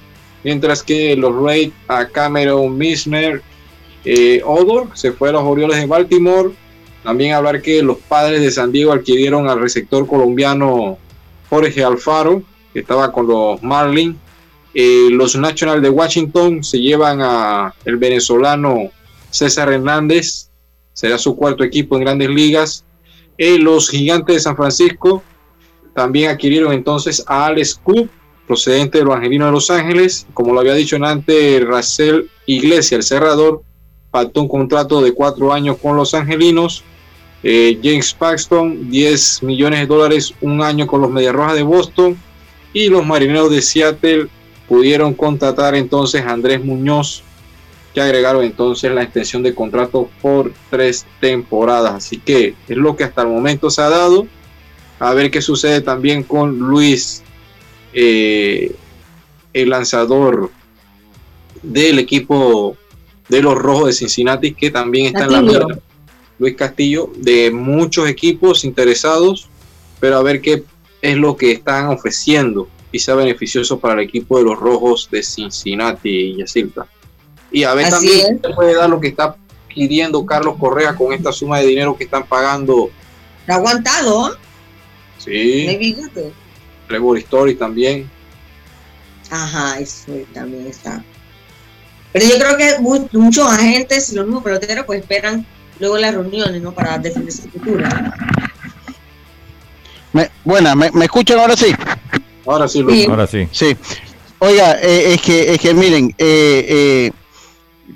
[0.44, 3.42] mientras que los Rays a Cameron Misner.
[4.04, 6.52] Eh, Odor se fue a los Orioles de Baltimore.
[7.02, 10.96] También hablar que los padres de San Diego adquirieron al receptor colombiano
[11.50, 12.40] Jorge Alfaro,
[12.72, 14.16] que estaba con los Marlins.
[14.74, 18.92] Eh, los Nationals de Washington se llevan a el venezolano
[19.34, 20.48] César Hernández,
[20.92, 22.84] será su cuarto equipo en grandes ligas.
[23.36, 25.24] Eh, los Gigantes de San Francisco
[25.92, 28.08] también adquirieron entonces a Alex Cook,
[28.46, 30.26] procedente de los Angelinos de Los Ángeles.
[30.34, 33.62] Como lo había dicho antes, Racel Iglesias, el cerrador,
[34.12, 36.84] pactó un contrato de cuatro años con los Angelinos.
[37.42, 42.16] Eh, James Paxton, 10 millones de dólares un año con los Medias Rojas de Boston.
[42.72, 44.28] Y los Marineros de Seattle
[44.68, 47.23] pudieron contratar entonces a Andrés Muñoz,
[47.94, 51.94] que agregaron entonces la extensión de contrato por tres temporadas.
[51.94, 54.26] Así que es lo que hasta el momento se ha dado.
[54.98, 57.22] A ver qué sucede también con Luis,
[57.92, 58.74] eh,
[59.52, 60.50] el lanzador
[61.62, 62.76] del equipo
[63.28, 65.66] de los Rojos de Cincinnati, que también está en la mira.
[66.38, 69.48] Luis Castillo, de muchos equipos interesados,
[70.00, 70.64] pero a ver qué
[71.00, 75.22] es lo que están ofreciendo y sea beneficioso para el equipo de los Rojos de
[75.22, 76.88] Cincinnati y Yacilta.
[77.54, 79.36] Y a ver también se puede dar lo que está
[79.72, 82.90] pidiendo Carlos Correa con esta suma de dinero que están pagando.
[83.42, 84.36] ¿Está aguantado?
[85.18, 85.96] Sí.
[86.88, 88.10] Trevor Story también.
[89.30, 91.04] Ajá, eso también está.
[92.12, 92.78] Pero yo creo que
[93.12, 95.46] muchos agentes y los mismos peloteros pues esperan
[95.78, 96.72] luego las reuniones, ¿no?
[96.72, 97.86] Para defender su futuro.
[100.12, 101.72] Me, buena, ¿me, ¿me escuchan ahora sí?
[102.46, 103.46] Ahora sí, Ahora sí.
[103.52, 103.76] Sí.
[104.40, 107.12] Oiga, eh, es que es que miren, eh, eh,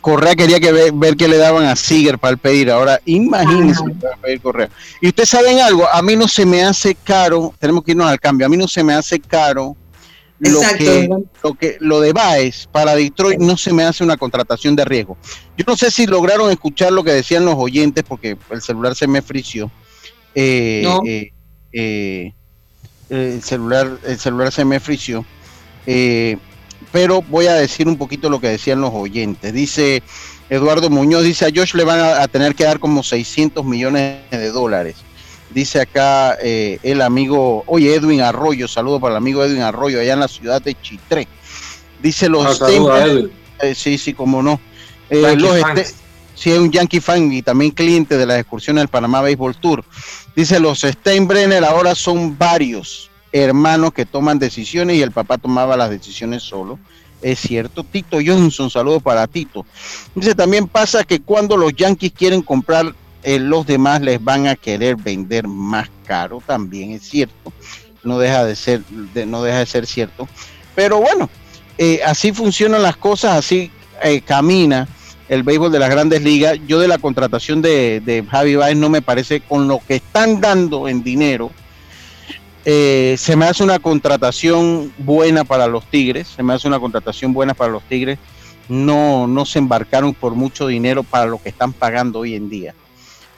[0.08, 2.70] Correa quería que ver, ver qué le daban a Siger para el pedir.
[2.70, 4.70] Ahora, imagínense para pedir Correa.
[5.02, 8.18] Y ustedes saben algo, a mí no se me hace caro, tenemos que irnos al
[8.18, 9.76] cambio, a mí no se me hace caro
[10.38, 11.08] lo que,
[11.42, 15.18] lo que lo de Baez para Detroit no se me hace una contratación de riesgo.
[15.58, 19.06] Yo no sé si lograron escuchar lo que decían los oyentes porque el celular se
[19.06, 19.70] me frició.
[20.34, 21.32] Eh, eh,
[21.72, 22.32] eh,
[23.10, 25.26] el celular, el celular se me frició.
[26.92, 29.52] Pero voy a decir un poquito lo que decían los oyentes.
[29.52, 30.02] Dice
[30.50, 34.50] Eduardo Muñoz, dice a Josh le van a, tener que dar como 600 millones de
[34.50, 34.96] dólares.
[35.50, 40.20] Dice acá el amigo, oye, Edwin Arroyo, saludo para el amigo Edwin Arroyo, allá en
[40.20, 41.26] la ciudad de Chitré.
[42.02, 42.60] Dice los
[43.74, 44.60] sí, sí, como no.
[45.10, 45.56] los
[46.34, 49.84] sí, es un Yankee fan y también cliente de las excursiones del Panamá Baseball Tour.
[50.36, 55.90] Dice, los Steinbrenner ahora son varios hermanos que toman decisiones y el papá tomaba las
[55.90, 56.78] decisiones solo.
[57.20, 57.84] Es cierto.
[57.84, 59.66] Tito Johnson, saludo para Tito.
[60.14, 64.54] Dice, también pasa que cuando los Yankees quieren comprar, eh, los demás les van a
[64.54, 66.42] querer vender más caro.
[66.46, 67.52] También es cierto.
[68.04, 68.82] No deja de ser,
[69.26, 70.28] no deja de ser cierto.
[70.76, 71.28] Pero bueno,
[71.76, 73.70] eh, así funcionan las cosas, así
[74.02, 74.88] eh, camina
[75.28, 76.58] el béisbol de las grandes ligas.
[76.66, 80.88] Yo de la contratación de, Javi Baez no me parece con lo que están dando
[80.88, 81.50] en dinero.
[82.64, 87.32] Eh, se me hace una contratación buena para los Tigres, se me hace una contratación
[87.32, 88.18] buena para los Tigres.
[88.68, 92.74] No, no se embarcaron por mucho dinero para lo que están pagando hoy en día.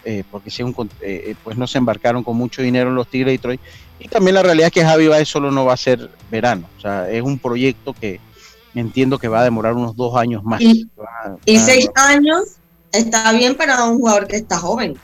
[0.04, 3.26] Eh, porque si un, eh, pues no se embarcaron con mucho dinero en los Tigres
[3.26, 3.60] de Detroit.
[4.00, 6.68] Y también la realidad es que Javi Baez solo no va a ser verano.
[6.78, 8.18] O sea, es un proyecto que,
[8.74, 10.60] entiendo que va a demorar unos dos años más.
[10.60, 10.88] Y,
[11.58, 12.56] seis años
[12.92, 14.96] está bien para un jugador que está joven.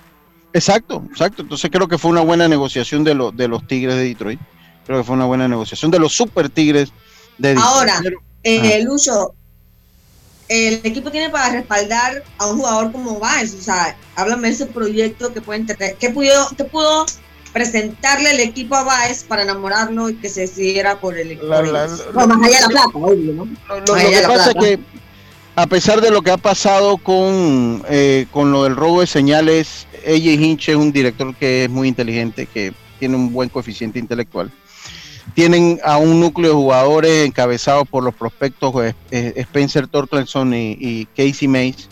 [0.52, 1.42] Exacto, exacto.
[1.42, 4.40] Entonces creo que fue una buena negociación de, de los Tigres de Detroit.
[4.86, 6.92] Creo que fue una buena negociación de los Super Tigres
[7.38, 7.68] de Detroit.
[7.68, 8.00] Ahora,
[8.42, 9.34] eh, Lucho,
[10.48, 13.54] el equipo tiene para respaldar a un jugador como Baez.
[13.54, 15.96] O sea, háblame de ese proyecto que pueden tener.
[15.96, 17.06] ¿Qué pudo, qué pudo
[17.52, 21.48] presentarle el equipo a Baez para enamorarlo y que se decidiera por el equipo.
[21.48, 23.44] más allá de la plata, obvio, ¿no?
[23.44, 24.80] Lo, que pasa es que
[25.56, 29.86] a pesar de lo que ha pasado con, eh, con lo del robo de señales,
[30.04, 34.52] ella Hinch es un director que es muy inteligente, que tiene un buen coeficiente intelectual.
[35.34, 41.06] Tienen a un núcleo de jugadores encabezados por los prospectos eh, eh, Spencer Torkelson y,
[41.16, 41.88] Casey Mays.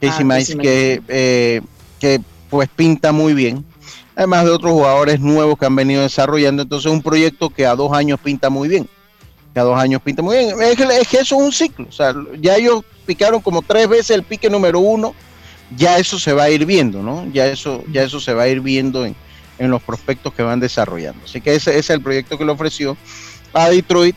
[0.00, 1.62] Casey ah, Mays, que,
[2.00, 2.20] que
[2.50, 3.64] pues pinta muy bien
[4.16, 6.64] además de otros jugadores nuevos que han venido desarrollando.
[6.64, 8.88] Entonces, un proyecto que a dos años pinta muy bien.
[9.58, 10.62] Que a dos años pinta muy bien.
[10.62, 10.76] Es
[11.08, 11.86] que, eso es un ciclo.
[11.88, 15.16] O sea, ya ellos picaron como tres veces el pique número uno.
[15.76, 17.26] Ya eso se va a ir viendo, ¿no?
[17.32, 19.16] Ya eso, ya eso se va a ir viendo en,
[19.58, 21.24] los prospectos que van desarrollando.
[21.24, 22.96] Así que ese, es el proyecto que le ofreció
[23.52, 24.14] a Detroit.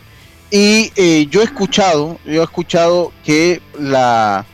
[0.52, 4.46] Y eh, yo he escuchado, yo he escuchado que la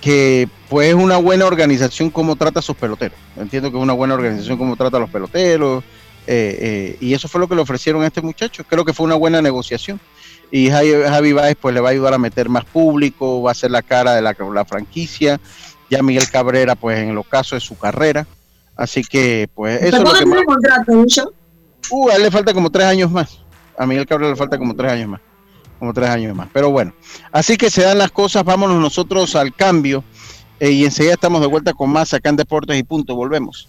[0.00, 3.18] que pues es una buena organización como trata a sus peloteros.
[3.36, 5.82] Entiendo que es una buena organización como trata a los peloteros,
[6.26, 8.64] Eh, eh, y eso fue lo que le ofrecieron a este muchacho.
[8.64, 10.00] Creo que fue una buena negociación.
[10.50, 13.54] Y Javi, Javi Baez pues le va a ayudar a meter más público, va a
[13.54, 15.40] ser la cara de la, la franquicia.
[15.90, 18.26] Ya Miguel Cabrera pues en el ocaso de su carrera.
[18.76, 20.44] Así que pues eso es lo que más...
[20.44, 21.06] contrato,
[21.90, 23.40] Uh, a él le falta como tres años más.
[23.76, 25.20] A Miguel Cabrera le falta como tres años más.
[25.78, 26.48] Como tres años más.
[26.52, 26.94] Pero bueno,
[27.32, 28.44] así que se dan las cosas.
[28.44, 30.04] Vámonos nosotros al cambio.
[30.60, 33.16] Eh, y enseguida estamos de vuelta con más acá en Deportes y Punto.
[33.16, 33.68] Volvemos.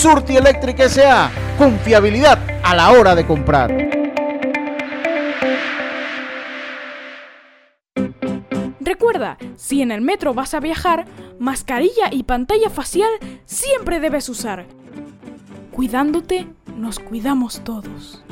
[0.00, 1.30] Surti Electric S.A.
[1.58, 3.70] Confiabilidad a la hora de comprar.
[8.80, 11.04] Recuerda, si en el metro vas a viajar,
[11.38, 13.10] mascarilla y pantalla facial
[13.44, 14.64] siempre debes usar.
[15.70, 16.48] Cuidándote,
[16.78, 18.24] nos cuidamos todos.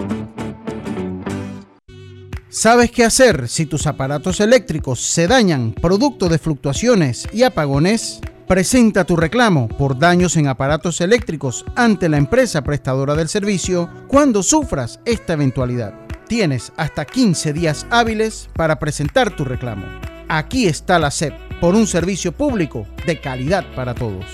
[2.49, 8.23] ¿Sabes qué hacer si tus aparatos eléctricos se dañan producto de fluctuaciones y apagones?
[8.49, 14.43] Presenta tu reclamo por daños en aparatos eléctricos ante la empresa prestadora del servicio cuando
[14.43, 15.93] sufras esta eventualidad.
[16.29, 19.85] Tienes hasta 15 días hábiles para presentar tu reclamo.
[20.29, 24.25] Aquí está la SEP por un servicio público de calidad para todos.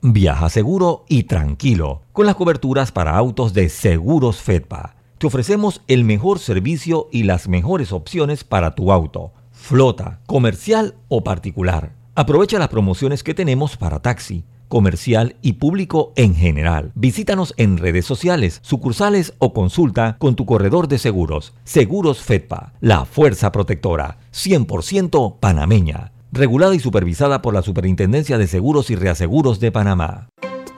[0.00, 6.04] Viaja seguro y tranquilo con las coberturas para autos de Seguros Fedpa te ofrecemos el
[6.04, 11.97] mejor servicio y las mejores opciones para tu auto, flota, comercial o particular.
[12.18, 16.90] Aprovecha las promociones que tenemos para taxi, comercial y público en general.
[16.96, 21.54] Visítanos en redes sociales, sucursales o consulta con tu corredor de seguros.
[21.62, 26.10] Seguros Fedpa, la fuerza protectora, 100% panameña.
[26.32, 30.28] Regulada y supervisada por la Superintendencia de Seguros y Reaseguros de Panamá.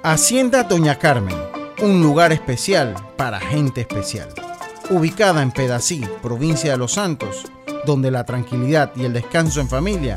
[0.03, 1.39] Hacienda Doña Carmen
[1.81, 4.29] un lugar especial para gente especial.
[4.91, 7.47] Ubicada en Pedací, provincia de Los Santos,
[7.87, 10.17] donde la tranquilidad y el descanso en familia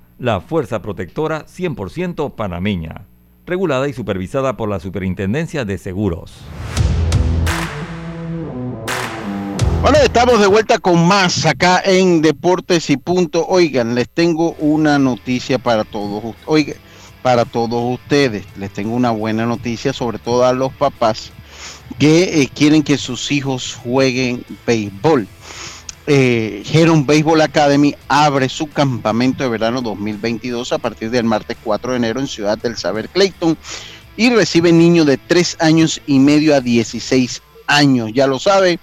[0.21, 3.07] la fuerza protectora 100% panameña,
[3.47, 6.33] regulada y supervisada por la Superintendencia de Seguros.
[9.81, 13.47] Bueno, estamos de vuelta con más acá en Deportes y Punto.
[13.47, 16.35] Oigan, les tengo una noticia para todos.
[16.45, 16.77] Oigan,
[17.23, 18.45] para todos ustedes.
[18.57, 21.31] Les tengo una buena noticia, sobre todo a los papás
[21.97, 25.27] que eh, quieren que sus hijos jueguen béisbol.
[26.07, 31.91] Eh, Heron Baseball Academy abre su campamento de verano 2022 a partir del martes 4
[31.91, 33.55] de enero en Ciudad del Saber Clayton
[34.17, 38.11] y recibe niños de 3 años y medio a 16 años.
[38.13, 38.79] Ya lo sabe,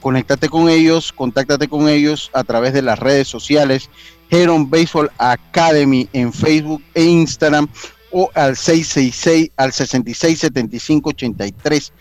[0.00, 3.90] conéctate con ellos, contáctate con ellos a través de las redes sociales
[4.30, 7.68] Heron Baseball Academy en Facebook e Instagram
[8.10, 11.92] o al 666 al 6675 83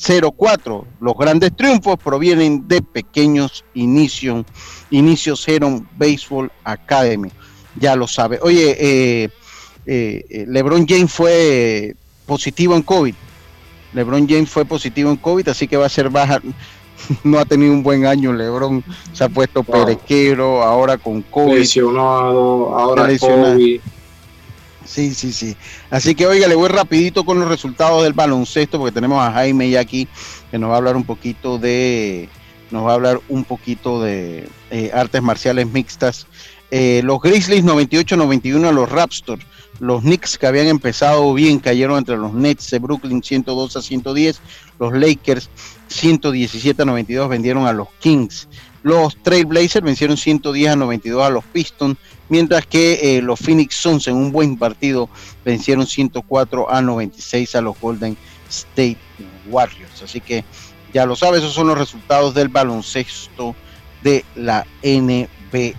[0.00, 0.86] 04.
[1.00, 4.46] Los grandes triunfos provienen de pequeños inicios,
[4.90, 7.30] inicios Heron Baseball Academy.
[7.76, 8.38] Ya lo sabe.
[8.42, 9.30] Oye, eh,
[9.86, 11.94] eh, eh, LeBron James fue
[12.26, 13.14] positivo en COVID.
[13.92, 16.40] LeBron James fue positivo en COVID, así que va a ser baja.
[17.24, 18.84] No ha tenido un buen año LeBron.
[19.14, 21.54] Se ha puesto perequero ahora con COVID.
[21.54, 23.80] Lesionado, ahora COVID.
[24.90, 25.56] Sí, sí, sí.
[25.88, 29.70] Así que oiga, le voy rapidito con los resultados del baloncesto porque tenemos a Jaime
[29.70, 30.08] ya aquí
[30.50, 32.28] que nos va a hablar un poquito de
[32.72, 36.26] nos va a hablar un poquito de eh, artes marciales mixtas.
[36.72, 39.46] Eh, los Grizzlies 98-91 a los Raptors.
[39.78, 44.40] Los Knicks que habían empezado bien cayeron entre los Nets de Brooklyn 102 a 110.
[44.80, 45.50] Los Lakers
[45.86, 48.48] 117 a 92 vendieron a los Kings.
[48.82, 51.96] Los Trailblazers vencieron 110 a 92 a los Pistons
[52.30, 55.10] mientras que eh, los Phoenix Suns en un buen partido
[55.44, 58.16] vencieron 104 a 96 a los Golden
[58.48, 58.96] State
[59.48, 60.02] Warriors.
[60.02, 60.44] Así que
[60.94, 63.54] ya lo sabes, esos son los resultados del baloncesto
[64.02, 65.74] de la NBA.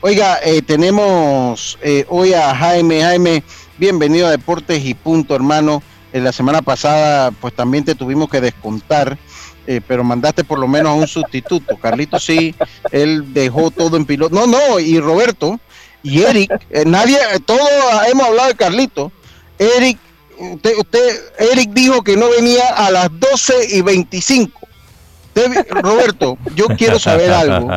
[0.00, 3.02] Oiga, eh, tenemos eh, hoy a Jaime.
[3.02, 3.42] Jaime,
[3.78, 5.82] bienvenido a Deportes y Punto, hermano.
[6.12, 9.18] En la semana pasada, pues también te tuvimos que descontar
[9.66, 11.76] eh, pero mandaste por lo menos a un sustituto.
[11.76, 12.54] Carlito sí,
[12.92, 14.34] él dejó todo en piloto.
[14.34, 15.58] No, no, y Roberto
[16.04, 17.68] y Eric, eh, nadie, todos
[18.10, 19.10] hemos hablado de Carlito.
[19.58, 19.98] Eric,
[20.38, 24.60] usted, usted, Eric dijo que no venía a las 12 y 25.
[25.70, 27.68] Roberto, yo quiero saber algo.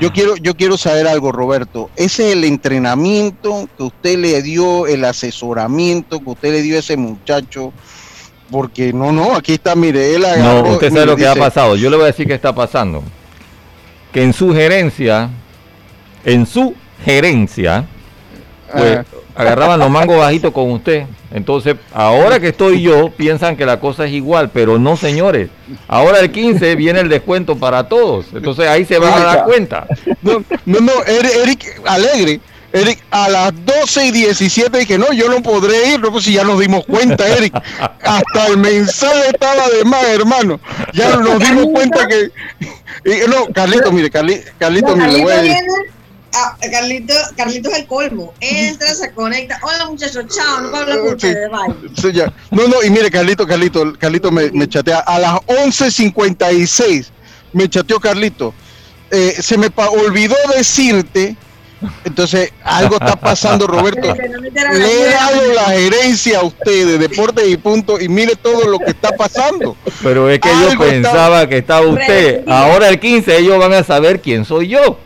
[0.00, 1.90] yo quiero, yo quiero saber algo, Roberto.
[1.94, 6.80] Ese es el entrenamiento que usted le dio, el asesoramiento que usted le dio a
[6.80, 7.72] ese muchacho
[8.50, 11.76] porque no, no, aquí está, mire, él No, usted sabe lo que ha pasado.
[11.76, 13.02] Yo le voy a decir qué está pasando.
[14.12, 15.28] Que en su gerencia,
[16.24, 16.74] en su
[17.04, 17.84] gerencia,
[18.72, 19.00] pues
[19.34, 21.06] agarraban los mangos bajitos con usted.
[21.30, 25.50] Entonces, ahora que estoy yo, piensan que la cosa es igual, pero no, señores.
[25.86, 28.26] Ahora el 15 viene el descuento para todos.
[28.32, 29.86] Entonces ahí se van a dar cuenta.
[30.22, 32.40] No, no, no Eric Alegre
[32.72, 36.34] Eric, a las 12 y 17 dije, no, yo no podré ir, no, pues si
[36.34, 37.54] ya nos dimos cuenta, Eric.
[38.02, 40.60] Hasta el mensaje estaba de más, hermano.
[40.92, 42.30] Ya nos dimos cuenta que...
[43.28, 45.62] no, Carlito, mire, Carlito, mire, le voy a.
[46.34, 48.34] Ah, Carlito, Carlito es el colmo.
[48.40, 49.58] Entra, se conecta.
[49.62, 51.50] Hola muchachos, chao, no puedo hablar con ustedes,
[51.96, 52.32] sí, ya.
[52.50, 54.98] No, no, y mire, Carlito, Carlito, Carlito me, me chatea.
[55.00, 57.06] A las 11.56
[57.54, 58.52] me chateó Carlito.
[59.10, 61.34] Eh, se me olvidó decirte
[62.04, 64.14] entonces, algo está pasando, Roberto.
[64.14, 68.78] Le he dado la gerencia a usted de Deportes y Punto y mire todo lo
[68.78, 69.76] que está pasando.
[70.02, 72.42] Pero es que yo pensaba que estaba usted.
[72.48, 74.98] Ahora el 15 ellos van a saber quién soy yo.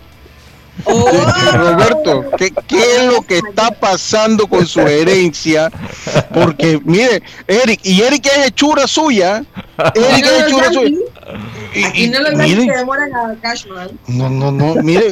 [0.84, 1.10] Oh.
[1.52, 5.70] Roberto, ¿qué, es lo que está pasando con su herencia?
[6.32, 9.44] Porque, mire, Eric, y Eric es hechura suya.
[9.94, 10.98] Eric es hechura suya.
[11.86, 13.92] Aquí no los mire, se demoran a casual.
[14.06, 15.10] No, no, no, mire,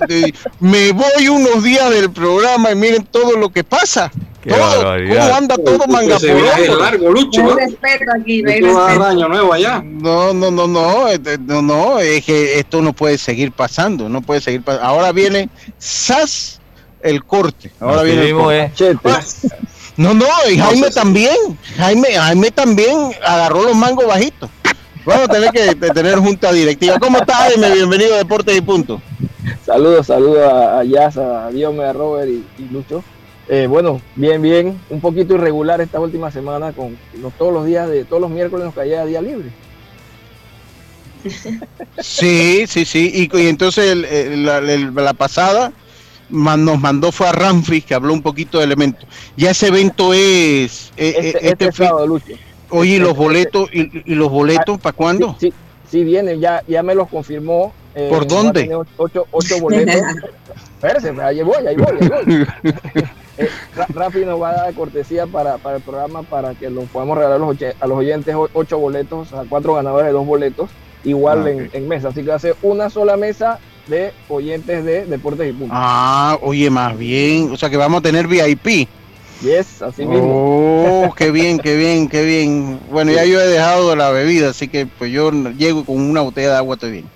[0.58, 4.10] me voy unos días del programa y miren todo lo que pasa.
[4.48, 6.18] Todo, ¿Cómo anda todo manga
[6.78, 7.42] largo, Lucho.
[7.42, 9.82] No respeto aquí, no año nuevo allá.
[9.84, 14.22] No, no, no, no, este, no, no, es que esto no puede seguir pasando, no
[14.22, 14.86] puede seguir pasando.
[14.86, 16.60] Ahora viene SAS
[17.02, 17.70] el corte.
[17.80, 18.72] Ahora viene el corte.
[19.04, 19.20] Ah,
[19.96, 21.36] no, no, y Jaime también.
[21.76, 24.48] Jaime, Jaime también agarró los mangos bajitos.
[25.04, 26.98] Vamos a tener que tener junta directiva.
[26.98, 27.70] ¿Cómo estás, Jaime?
[27.72, 29.00] Bienvenido a Deportes y Punto.
[29.64, 33.02] Saludos, saludos a, Jazz, a Diome, a Robert y, Lucho.
[33.52, 34.80] Eh, bueno, bien, bien.
[34.90, 36.96] Un poquito irregular esta última semana con
[37.36, 39.50] todos los días de todos los miércoles nos caía día libre.
[41.98, 43.28] Sí, sí, sí.
[43.32, 45.72] Y, entonces la, pasada
[46.28, 49.04] nos mandó fue a Ramfis que habló un poquito de elementos.
[49.36, 52.34] Ya ese evento es eh, este, este, este sábado, Lucho.
[52.68, 55.36] Oye, ¿y los boletos, y, los boletos para cuándo?
[55.40, 55.52] Sí,
[55.90, 57.72] sí, vienen, ya, ya me los confirmó.
[57.96, 58.72] Eh, ¿Por dónde?
[58.96, 59.96] Ocho, ocho boletos.
[60.80, 62.46] Espérese, ahí voy, ahí voy, ahí voy.
[63.44, 63.48] eh,
[63.94, 67.40] Rafi nos va a dar cortesía para, para, el programa para que los podamos regalar
[67.40, 70.70] los a los oyentes ocho boletos, a cuatro ganadores de dos boletos,
[71.04, 72.08] igual ah, en, en, mesa.
[72.08, 75.76] Así que va a ser una sola mesa de oyentes de Deportes y Puntos.
[75.78, 78.88] Ah, oye, más bien, o sea que vamos a tener VIP.
[79.42, 81.06] Yes, así mismo.
[81.06, 82.78] Oh, qué bien, qué bien, qué bien.
[82.90, 86.50] Bueno, ya yo he dejado la bebida, así que pues yo llego con una botella
[86.50, 87.10] de agua, estoy bien.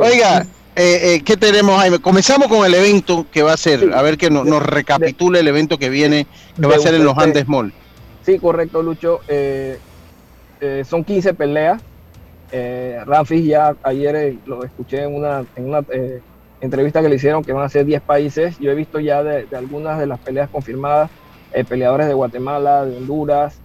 [0.00, 1.98] Oiga, eh, eh, ¿qué tenemos, Jaime?
[1.98, 5.78] Comenzamos con el evento que va a ser, a ver que nos recapitule el evento
[5.78, 6.26] que viene,
[6.58, 7.72] que va a ser en los Andes Mall.
[8.24, 9.20] Sí, correcto, Lucho.
[9.28, 9.78] Eh,
[10.88, 11.82] son 15 peleas.
[12.52, 12.98] Eh,
[13.44, 15.84] ya ayer lo escuché en una, en una
[16.60, 18.58] entrevista que le hicieron que van a ser 10 países.
[18.58, 21.10] Yo he visto ya de algunas de las peleas confirmadas
[21.68, 23.56] peleadores de Guatemala, de Honduras,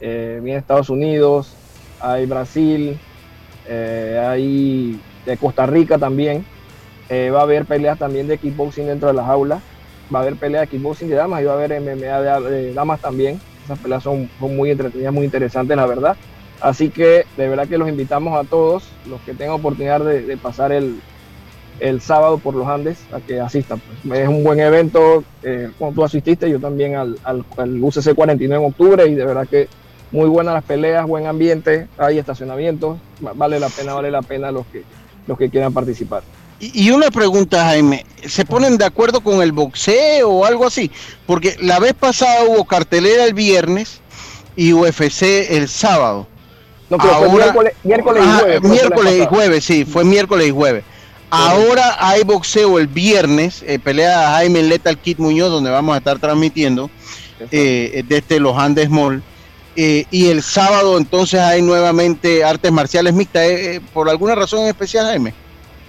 [0.00, 1.54] viene Estados Unidos,
[2.00, 2.98] hay Brasil,
[3.68, 5.00] hay
[5.36, 6.44] Costa Rica también.
[7.08, 9.60] Eh, va a haber peleas también de kickboxing dentro de las aulas.
[10.14, 13.00] Va a haber peleas de kickboxing de damas y va a haber MMA de, damas
[13.00, 13.40] también.
[13.64, 16.16] Esas peleas son, muy entretenidas, muy interesantes, la verdad.
[16.60, 20.72] Así que de verdad que los invitamos a todos, los que tengan oportunidad de, pasar
[20.72, 21.00] el,
[22.00, 23.80] sábado por los Andes, a que asistan.
[23.80, 24.20] Pues.
[24.20, 28.64] Es un buen evento, eh, como tú asististe, yo también al, al, al UCC 49
[28.64, 29.68] en octubre y de verdad que
[30.10, 34.66] muy buenas las peleas, buen ambiente, hay estacionamientos, vale la pena, vale la pena los
[34.66, 34.82] que,
[35.28, 36.24] los que quieran participar.
[36.60, 40.90] Y una pregunta, Jaime, ¿se ponen de acuerdo con el boxeo o algo así?
[41.24, 44.00] Porque la vez pasada hubo cartelera el viernes
[44.56, 46.26] y UFC el sábado.
[46.90, 48.62] No, pero miércoles, miércoles, y jueves.
[48.62, 50.82] Miércoles y jueves, sí, fue miércoles y jueves.
[51.30, 56.18] Ahora hay boxeo el viernes, eh, pelea Jaime Leta Kit Muñoz, donde vamos a estar
[56.18, 56.90] transmitiendo
[57.52, 59.22] eh, desde los Andes Mall.
[59.80, 63.44] Eh, y el sábado entonces hay nuevamente artes marciales mixtas.
[63.44, 65.32] Eh, eh, ¿Por alguna razón especial, Jaime?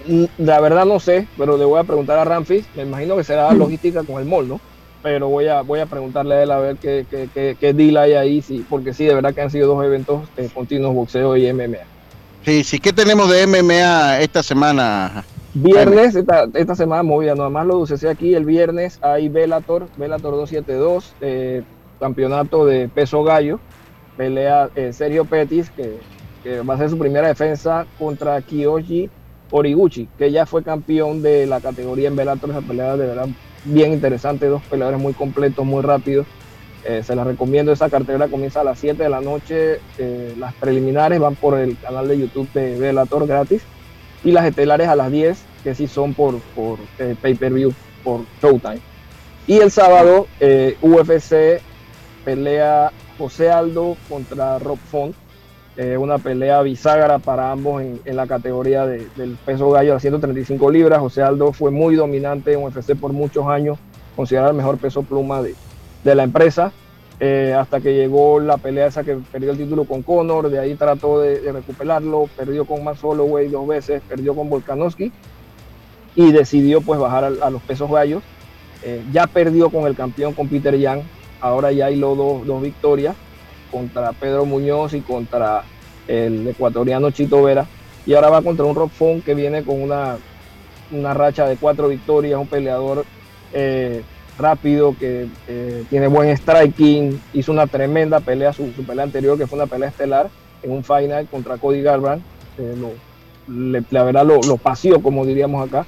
[0.06, 2.66] Mm, la verdad no sé, pero le voy a preguntar a Ramfis.
[2.76, 4.60] Me imagino que será logística con el mall, ¿no?
[5.02, 8.12] Pero voy a, voy a preguntarle a él a ver qué, qué, qué, deal hay
[8.12, 10.20] ahí, sí, porque sí, de verdad que han sido dos eventos
[10.54, 11.78] continuos, boxeo y MMA.
[12.44, 15.24] Sí, sí, ¿qué tenemos de MMA esta semana?
[15.52, 20.36] Viernes, esta, esta, semana movida, nada más lo dulce aquí, el viernes hay Velator, Velator
[20.36, 21.14] 272,
[21.98, 23.58] campeonato de peso gallo,
[24.16, 25.98] pelea eh, Sergio Pettis, que,
[26.62, 29.10] va a ser su primera defensa contra Kiyoshi
[29.50, 32.50] Origuchi, que ya fue campeón de la categoría en Bellator.
[32.50, 33.28] Esa pelea de verdad
[33.64, 36.26] bien interesante, dos peleadores muy completos, muy rápidos.
[36.84, 39.80] Eh, se las recomiendo, esa cartera comienza a las 7 de la noche.
[39.98, 43.62] Eh, las preliminares van por el canal de YouTube de Bellator gratis.
[44.24, 46.78] Y las estelares a las 10, que sí son por, por
[47.20, 48.80] pay-per-view, por Showtime.
[49.46, 50.26] Y el sábado,
[50.80, 51.60] UFC
[52.24, 55.14] pelea José Aldo contra Rob Font,
[55.76, 61.00] eh, una pelea bisagra para ambos en, la categoría del peso gallo a 135 libras.
[61.00, 63.78] José Aldo fue muy dominante en UFC por muchos años,
[64.16, 65.54] considerado el mejor peso pluma de,
[66.14, 66.72] la empresa.
[67.22, 70.74] Eh, hasta que llegó la pelea esa que perdió el título con Conor, de ahí
[70.74, 75.12] trató de, recuperarlo, perdió con Max Holloway dos veces, perdió con Volkanovski
[76.16, 78.22] y decidió pues bajar a, los pesos gallos.
[78.82, 81.02] Eh, ya perdió con el campeón, con Peter Young,
[81.40, 83.16] ahora ya hay los dos, victorias
[83.70, 85.62] contra Pedro Muñoz y contra
[86.08, 87.66] el ecuatoriano Chito Vera.
[88.06, 90.16] Y ahora va contra un Rob Font que viene con una,
[90.90, 93.04] una racha de cuatro victorias, un peleador
[93.52, 94.02] eh,
[94.38, 99.58] rápido que eh, tiene buen striking, hizo una tremenda pelea, su, pelea anterior que fue
[99.58, 100.30] una pelea estelar
[100.62, 102.24] en un final contra Cody Garbrandt,
[102.58, 102.74] eh,
[103.90, 105.86] la verdad lo, lo paseó como diríamos acá,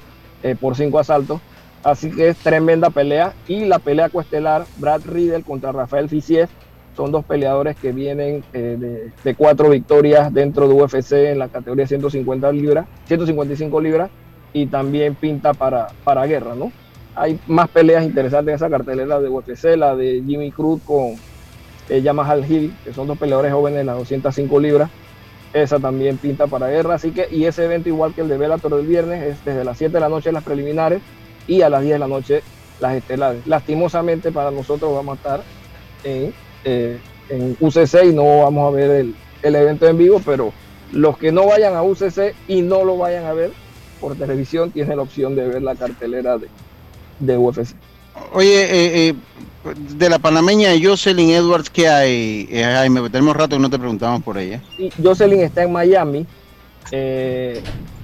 [0.59, 1.39] por cinco asaltos.
[1.83, 3.33] Así que es tremenda pelea.
[3.47, 6.49] Y la pelea coestelar, Brad Riddle contra Rafael Fisiev,
[6.95, 11.87] son dos peleadores que vienen eh, de, cuatro victorias dentro de UFC en la categoría
[11.87, 14.09] 150 libras, 155 libras,
[14.53, 16.71] y también pinta para, para guerra, ¿no?
[17.15, 21.15] Hay más peleas interesantes en esa cartelera de UFC, la de Jimmy Cruz con
[21.89, 24.89] eh, Yamahal Hill, que son dos peleadores jóvenes en las 205 libras.
[25.53, 28.75] Esa también pinta para guerra, así que, y ese evento igual que el de Bellator
[28.75, 31.01] del viernes, es desde las 7 de la noche las preliminares,
[31.47, 32.43] y a las 10 de la noche
[32.79, 33.45] las estelares.
[33.47, 35.43] Lastimosamente para nosotros vamos a estar
[36.03, 36.33] en,
[36.65, 40.51] eh, en UCC y no vamos a ver el, el, evento en vivo, pero
[40.91, 43.51] los que no vayan a UCC y no lo vayan a ver
[43.99, 46.49] por televisión tienen la opción de ver la cartelera de,
[47.19, 47.75] de UFC.
[48.33, 49.15] Oye, eh, eh,
[49.97, 52.49] de la panameña Jocelyn Edwards, ¿qué hay?
[52.51, 54.61] Jaime, tenemos rato que no te preguntamos por ella.
[55.01, 56.27] Jocelyn está en Miami.
[56.91, 57.61] Eh,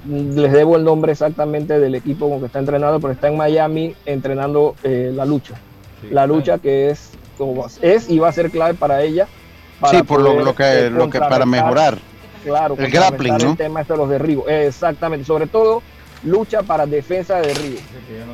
[0.10, 3.96] les debo el nombre exactamente del equipo con que está entrenando, pero está en Miami
[4.06, 5.56] entrenando eh, la lucha.
[6.10, 7.12] la lucha que es,
[7.82, 9.28] es y va a ser clave para ella.
[9.92, 11.98] sí, por lo, que, lo que para mejorar.
[12.44, 13.52] Claro, el grappling, ¿no?
[13.52, 14.46] El tema de los derribos.
[14.50, 15.84] Exactamente, sobre todo
[16.24, 17.80] lucha para defensa de derribo.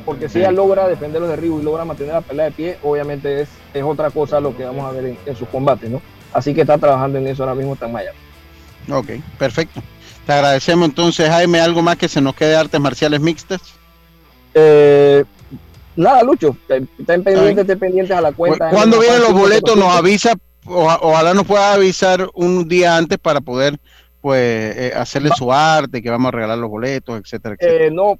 [0.04, 3.42] Porque si ella logra defender los derribos y logra mantener la pelea de pie, obviamente
[3.42, 6.00] es, es otra cosa lo que vamos a ver en, en sus combates, ¿no?
[6.32, 8.18] Así que está trabajando en eso ahora mismo, está en Miami.
[8.90, 9.82] Ok, perfecto.
[10.26, 11.60] Te agradecemos entonces, Jaime.
[11.60, 13.60] ¿Algo más que se nos quede artes marciales mixtas?
[14.54, 15.24] Eh,
[15.94, 16.56] nada, Lucho.
[16.68, 18.70] Estén pendientes, estén pendientes a la cuenta.
[18.70, 20.34] Cuando vienen los boletos, nos avisa.
[20.64, 23.78] ojalá nos pueda avisar un día antes para poder
[24.20, 27.84] pues eh, hacerle su arte, que vamos a regalar los boletos, etcétera, etcétera.
[27.84, 28.18] Eh, no,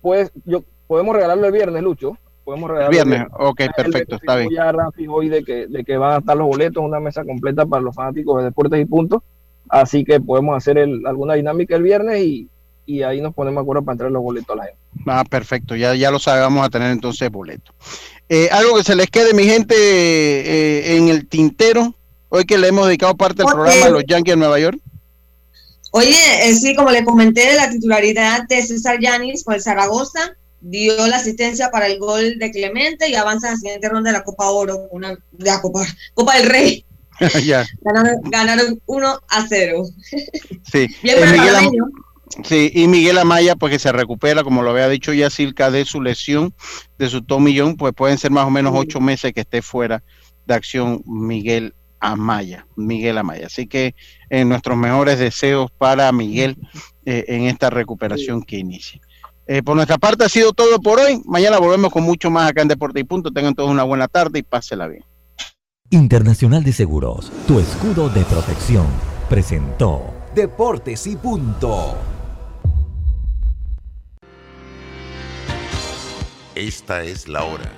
[0.00, 2.16] pues yo podemos regalarlo el viernes, Lucho.
[2.44, 3.28] Podemos regalarlo el viernes.
[3.32, 4.50] Ok, perfecto, está bien.
[4.50, 4.72] Ya
[5.08, 7.96] hoy de que, de que van a estar los boletos, una mesa completa para los
[7.96, 9.22] fanáticos de deportes y puntos.
[9.68, 12.48] Así que podemos hacer alguna dinámica el viernes y,
[12.86, 14.78] y ahí nos ponemos de acuerdo para entrar los boletos a la gente.
[15.06, 17.74] Ah, perfecto, ya, ya lo sabemos a tener entonces boletos.
[18.28, 21.94] Eh, algo que se les quede, mi gente, eh, en el tintero,
[22.28, 24.78] hoy que le hemos dedicado parte del programa a los Yankees de Nueva York.
[25.90, 31.06] Oye, eh, sí, como le comenté, la titularidad de César Yanis por el Zaragoza dio
[31.06, 34.24] la asistencia para el gol de Clemente y avanza a la siguiente ronda de la
[34.24, 36.83] Copa Oro, una, de la Copa, Copa del Rey.
[37.44, 37.64] ya.
[38.30, 39.82] Ganaron, 1 a 0.
[40.70, 40.88] Sí.
[41.02, 44.70] Bien Eh, Miguel, Am- Am- sí, y Miguel Amaya, pues que se recupera, como lo
[44.70, 46.54] había dicho ya Silca, de su lesión,
[46.98, 50.02] de su tomillón, pues pueden ser más o menos ocho meses que esté fuera
[50.46, 53.46] de acción Miguel Amaya, Miguel Amaya.
[53.46, 53.94] Así que
[54.30, 56.56] eh, nuestros mejores deseos para Miguel
[57.06, 59.00] eh, en esta recuperación que inicia.
[59.46, 61.20] Eh, por nuestra parte ha sido todo por hoy.
[61.26, 63.30] Mañana volvemos con mucho más acá en Deporte y Punto.
[63.30, 65.04] Tengan todos una buena tarde y pásela bien.
[65.90, 68.86] Internacional de Seguros, tu escudo de protección,
[69.28, 71.94] presentó Deportes y punto.
[76.54, 77.70] Esta es la hora.